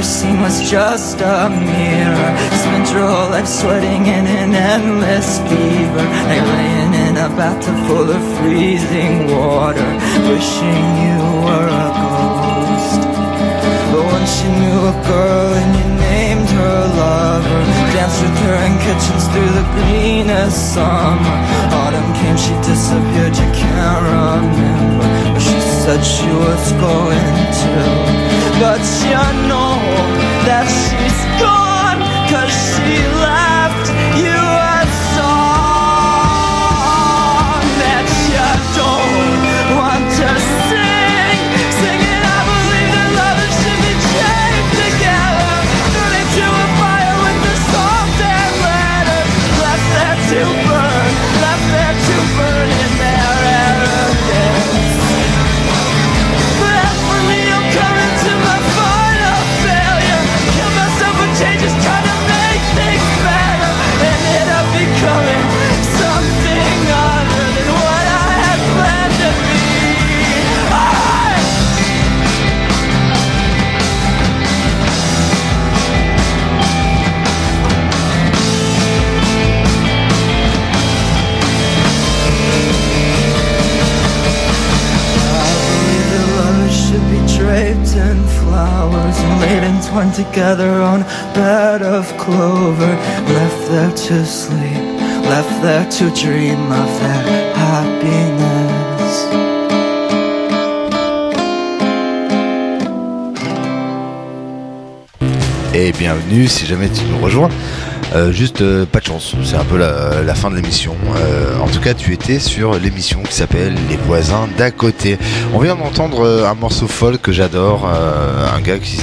ever 0.00 0.08
seen 0.08 0.40
was 0.40 0.70
just 0.70 1.20
a 1.20 1.50
mirror. 1.50 2.30
Spent 2.62 2.88
your 2.90 3.06
whole 3.06 3.30
life 3.30 3.46
sweating 3.46 4.06
in 4.06 4.24
an 4.26 4.54
endless 4.54 5.38
fever. 5.48 6.04
Like 6.28 6.46
laying 6.56 6.94
in 7.06 7.14
a 7.16 7.28
bathtub 7.36 7.76
full 7.86 8.08
of 8.16 8.22
freezing 8.38 9.28
water. 9.28 9.90
Wishing 10.28 10.86
you 11.04 11.20
were 11.44 11.68
a 11.84 11.88
ghost. 12.00 13.02
But 13.92 14.04
once 14.16 14.32
you 14.42 14.50
knew 14.60 14.80
a 14.92 14.96
girl 15.10 15.48
and 15.60 15.70
you 15.78 15.86
named 16.08 16.48
her 16.48 16.78
lover. 17.00 17.60
Danced 17.92 18.22
with 18.22 18.38
her 18.44 18.56
in 18.66 18.74
kitchens 18.86 19.24
through 19.32 19.52
the 19.58 19.66
greenest 19.74 20.74
summer. 20.74 21.36
Autumn 21.80 22.10
came, 22.18 22.38
she 22.44 22.54
disappeared, 22.68 23.36
you 23.36 23.48
can't 23.60 24.02
remember 24.08 25.19
Said 25.84 26.02
she 26.04 26.26
was 26.26 26.72
going 26.72 27.36
to. 27.60 27.74
But 28.60 28.84
you 29.08 29.24
know 29.48 29.80
that 30.44 30.66
she's 30.68 31.20
gone 31.40 32.00
Cause 32.30 32.52
she 32.52 32.98
left 33.24 33.49
entwined 89.90 90.14
together 90.14 90.70
on 90.82 91.02
a 91.02 91.32
bed 91.34 91.82
of 91.82 92.06
clover. 92.16 92.94
Left 93.26 93.68
there 93.68 93.90
to 93.90 94.24
sleep, 94.24 95.00
left 95.26 95.62
there 95.62 95.84
to 95.90 96.10
dream 96.14 96.60
of 96.70 97.00
their 97.00 97.54
happiness. 97.56 98.70
Et 105.74 105.92
bienvenue 105.92 106.46
si 106.46 106.66
jamais 106.66 106.88
tu 106.88 107.04
nous 107.06 107.18
rejoins. 107.24 107.50
Euh, 108.14 108.32
juste 108.32 108.60
euh, 108.60 108.86
pas 108.86 108.98
de 108.98 109.04
chance, 109.04 109.36
c'est 109.44 109.56
un 109.56 109.64
peu 109.64 109.78
la, 109.78 110.34
fin 110.34 110.50
de 110.50 110.56
l'émission. 110.56 110.96
Euh, 111.16 111.58
en 111.60 111.68
tout 111.68 111.80
cas, 111.80 111.94
tu 111.94 112.12
étais 112.12 112.40
sur 112.40 112.74
l'émission 112.78 113.22
qui 113.22 113.34
s'appelle 113.34 113.74
Les 113.88 113.96
voisins 113.96 114.48
d'à 114.58 114.70
côté. 114.70 115.18
On 115.54 115.60
vient 115.60 115.76
d'entendre 115.76 116.44
un 116.46 116.54
morceau 116.54 116.88
folk 116.88 117.22
que 117.22 117.32
j'adore, 117.32 117.86
un 117.86 118.60
gars 118.60 118.78
qui, 118.78 119.02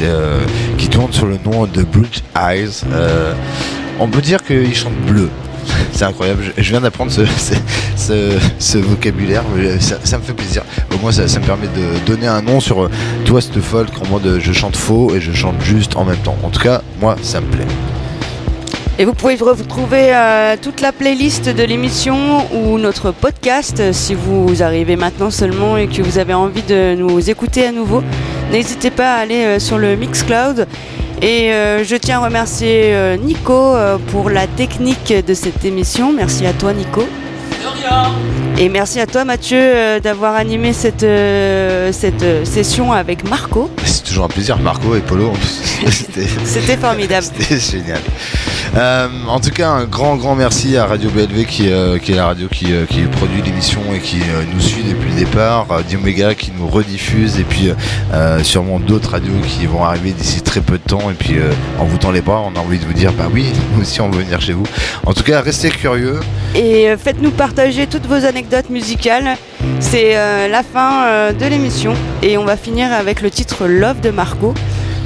qui 0.77 0.89
tourne 0.89 1.13
sur 1.13 1.25
le 1.25 1.37
nom 1.45 1.65
de 1.65 1.83
Blue 1.83 2.07
Eyes. 2.35 2.83
On 3.99 4.07
peut 4.07 4.21
dire 4.21 4.43
qu'il 4.43 4.75
chante 4.75 4.95
bleu. 5.05 5.29
C'est 5.91 6.05
incroyable, 6.05 6.43
je, 6.57 6.69
viens 6.69 6.79
d'apprendre 6.79 7.11
ce, 7.11 7.21
ce, 8.59 8.77
vocabulaire, 8.77 9.43
ça, 9.79 10.17
me 10.17 10.23
fait 10.23 10.33
plaisir. 10.33 10.63
Au 10.93 10.97
moins, 10.97 11.11
ça, 11.11 11.23
me 11.23 11.45
permet 11.45 11.67
de 11.67 12.05
donner 12.05 12.27
un 12.27 12.41
nom 12.41 12.59
sur 12.59 12.89
toi, 13.25 13.41
cette 13.41 13.59
folk, 13.59 13.89
en 14.05 14.09
mode 14.09 14.39
je 14.39 14.53
chante 14.53 14.75
faux 14.77 15.13
et 15.13 15.21
je 15.21 15.33
chante 15.33 15.61
juste 15.61 15.95
en 15.95 16.05
même 16.05 16.17
temps. 16.17 16.37
En 16.43 16.49
tout 16.49 16.61
cas, 16.61 16.81
moi, 17.01 17.15
ça 17.21 17.41
me 17.41 17.47
plaît. 17.47 17.67
Et 18.99 19.05
vous 19.05 19.13
pouvez 19.13 19.35
retrouver 19.35 20.09
euh, 20.11 20.55
toute 20.59 20.81
la 20.81 20.91
playlist 20.91 21.49
de 21.49 21.61
l'émission 21.63 22.47
ou 22.51 22.79
notre 22.79 23.11
podcast 23.11 23.79
euh, 23.79 23.93
si 23.93 24.15
vous 24.15 24.63
arrivez 24.63 24.95
maintenant 24.95 25.29
seulement 25.29 25.77
et 25.77 25.87
que 25.87 26.01
vous 26.01 26.17
avez 26.17 26.33
envie 26.33 26.63
de 26.63 26.95
nous 26.95 27.29
écouter 27.29 27.67
à 27.67 27.71
nouveau. 27.71 28.01
N'hésitez 28.51 28.89
pas 28.89 29.13
à 29.13 29.17
aller 29.19 29.45
euh, 29.45 29.59
sur 29.59 29.77
le 29.77 29.95
Mixcloud. 29.95 30.67
Et 31.21 31.49
je 31.49 31.95
tiens 31.95 32.21
à 32.21 32.25
remercier 32.25 32.93
Nico 33.17 33.73
pour 34.11 34.29
la 34.29 34.45
technique 34.45 35.11
de 35.11 35.33
cette 35.33 35.65
émission. 35.65 36.13
Merci 36.13 36.45
à 36.45 36.53
toi 36.53 36.73
Nico. 36.73 37.01
Et 38.59 38.69
merci 38.69 38.99
à 38.99 39.05
toi 39.05 39.23
Mathieu 39.23 39.59
euh, 39.59 39.99
d'avoir 39.99 40.33
animé 40.33 40.73
cette, 40.73 41.03
euh, 41.03 41.91
cette 41.91 42.23
euh, 42.23 42.43
session 42.43 42.91
avec 42.91 43.29
Marco. 43.29 43.69
C'est 43.85 44.03
toujours 44.03 44.25
un 44.25 44.29
plaisir, 44.29 44.57
Marco 44.57 44.95
et 44.95 44.99
Polo. 44.99 45.27
en 45.29 45.33
plus. 45.33 45.61
C'était- 46.43 46.75
formidable. 46.77 47.27
C'était 47.39 47.59
génial. 47.59 47.99
Euh, 48.75 49.07
en 49.27 49.39
tout 49.39 49.51
cas, 49.51 49.69
un 49.69 49.85
grand, 49.85 50.15
grand 50.15 50.33
merci 50.35 50.75
à 50.75 50.87
Radio 50.87 51.11
BLV 51.11 51.45
qui, 51.45 51.71
euh, 51.71 51.99
qui 51.99 52.13
est 52.13 52.15
la 52.15 52.25
radio 52.25 52.47
qui, 52.47 52.73
euh, 52.73 52.85
qui 52.87 53.01
produit 53.01 53.43
l'émission 53.43 53.79
et 53.93 53.99
qui 53.99 54.17
nous 54.51 54.59
suit 54.59 54.83
depuis 54.83 55.09
le 55.11 55.19
départ. 55.25 55.67
Radio 55.69 55.99
Omega 55.99 56.33
qui 56.33 56.51
nous 56.57 56.67
rediffuse 56.67 57.39
et 57.39 57.43
puis 57.43 57.71
sûrement 58.43 58.79
d'autres 58.79 59.11
radios 59.11 59.33
qui 59.47 59.67
vont 59.67 59.83
arriver 59.83 60.11
d'ici 60.13 60.41
très 60.41 60.61
peu 60.61 60.79
de 60.79 60.83
temps. 60.83 61.11
Et 61.11 61.13
puis 61.13 61.35
en 61.79 61.85
vous 61.85 61.97
tend 61.97 62.09
les 62.11 62.21
bras, 62.21 62.41
on 62.43 62.57
a 62.57 62.59
envie 62.61 62.79
de 62.79 62.85
vous 62.85 62.93
dire 62.93 63.13
bah 63.13 63.27
oui, 63.31 63.45
nous 63.75 63.81
aussi 63.83 64.01
on 64.01 64.09
veut 64.09 64.23
venir 64.23 64.41
chez 64.41 64.53
vous. 64.53 64.65
En 65.05 65.13
tout 65.13 65.23
cas, 65.23 65.41
restez 65.41 65.69
curieux. 65.69 66.19
Et 66.57 66.89
euh, 66.89 66.97
faites-nous 66.97 67.31
partager 67.31 67.85
toutes 67.87 68.05
vos 68.07 68.25
anecdotes 68.25 68.69
musicales. 68.69 69.37
C'est 69.79 70.17
euh, 70.17 70.47
la 70.47 70.63
fin 70.63 71.05
euh, 71.05 71.31
de 71.31 71.45
l'émission 71.45 71.93
et 72.23 72.37
on 72.37 72.45
va 72.45 72.57
finir 72.57 72.91
avec 72.91 73.21
le 73.21 73.29
titre 73.29 73.67
Love 73.67 74.01
de 74.01 74.09
Marco 74.09 74.53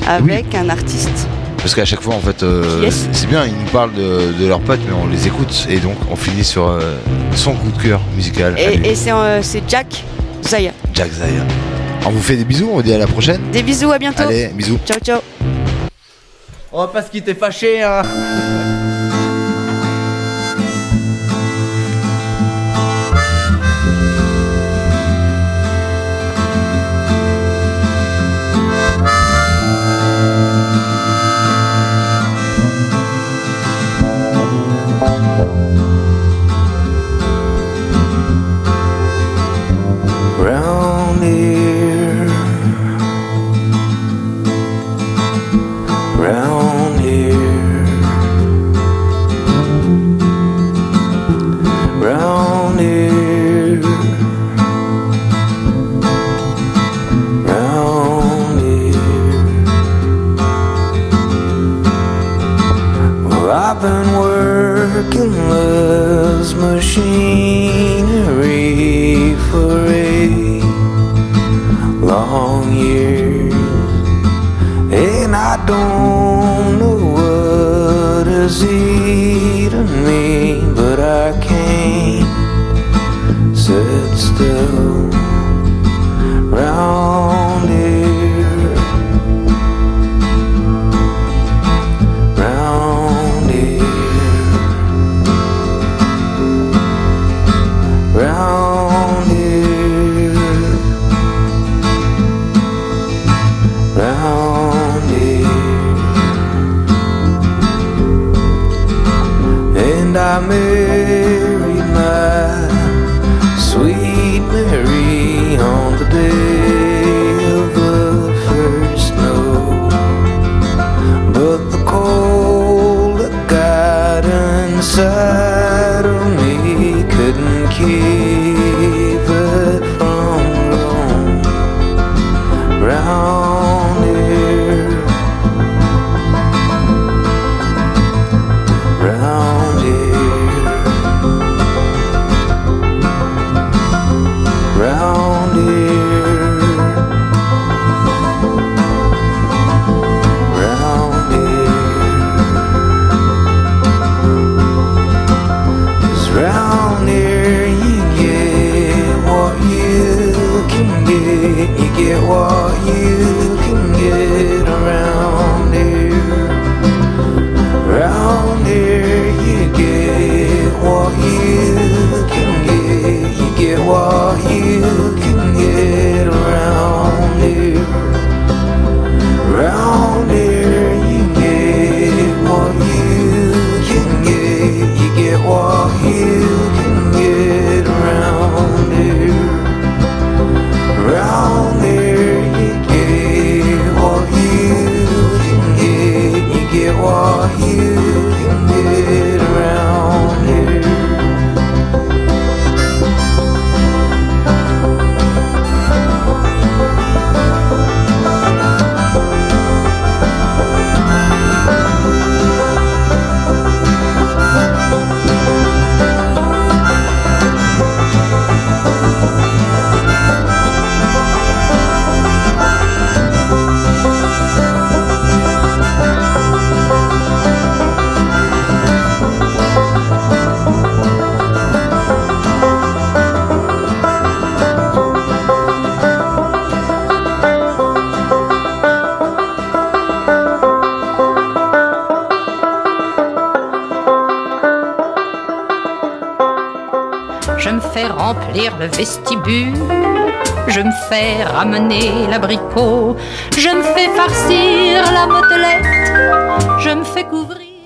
avec 0.07 0.55
un 0.55 0.69
artiste. 0.69 1.27
Parce 1.57 1.75
qu'à 1.75 1.85
chaque 1.85 2.01
fois, 2.01 2.15
en 2.15 2.19
fait, 2.21 2.41
euh, 2.41 2.79
Yes. 2.81 3.07
c'est 3.11 3.27
bien, 3.27 3.45
ils 3.45 3.51
nous 3.53 3.69
parlent 3.71 3.93
de, 3.93 4.31
de 4.39 4.47
leurs 4.47 4.61
potes, 4.61 4.79
mais 4.87 4.95
on 4.95 5.07
les 5.07 5.27
écoute. 5.27 5.67
Et 5.69 5.77
donc, 5.77 5.95
on 6.09 6.15
finit 6.15 6.43
sur 6.43 6.67
euh, 6.67 6.95
son 7.35 7.53
coup 7.53 7.69
de 7.69 7.81
cœur 7.83 8.01
musical. 8.15 8.55
Et, 8.57 8.89
et 8.89 8.95
c'est 8.95 9.11
euh, 9.11 9.41
Jack 9.67 10.03
Zaya. 10.43 10.71
Jack 10.93 11.11
Zaya. 11.11 11.43
On 12.07 12.09
vous 12.09 12.21
fait 12.21 12.35
des 12.37 12.45
bisous, 12.45 12.67
on 12.71 12.77
vous 12.77 12.81
dit 12.81 12.93
à 12.93 12.97
la 12.97 13.05
prochaine. 13.05 13.41
Des 13.51 13.61
bisous, 13.61 13.91
à 13.91 13.99
bientôt. 13.99 14.23
Allez, 14.23 14.47
bisous. 14.47 14.79
Ciao, 14.87 14.97
ciao. 14.99 15.19
Oh, 16.71 16.87
parce 16.91 17.09
qu'il 17.09 17.21
t'est 17.21 17.35
fâché, 17.35 17.83
hein. 17.83 18.01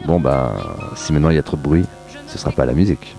Bon 0.05 0.19
bah, 0.19 0.53
si 0.95 1.13
maintenant 1.13 1.29
il 1.31 1.35
y 1.35 1.39
a 1.39 1.43
trop 1.43 1.57
de 1.57 1.63
bruit, 1.63 1.85
ce 2.27 2.37
sera 2.37 2.51
pas 2.51 2.65
la 2.65 2.73
musique. 2.73 3.15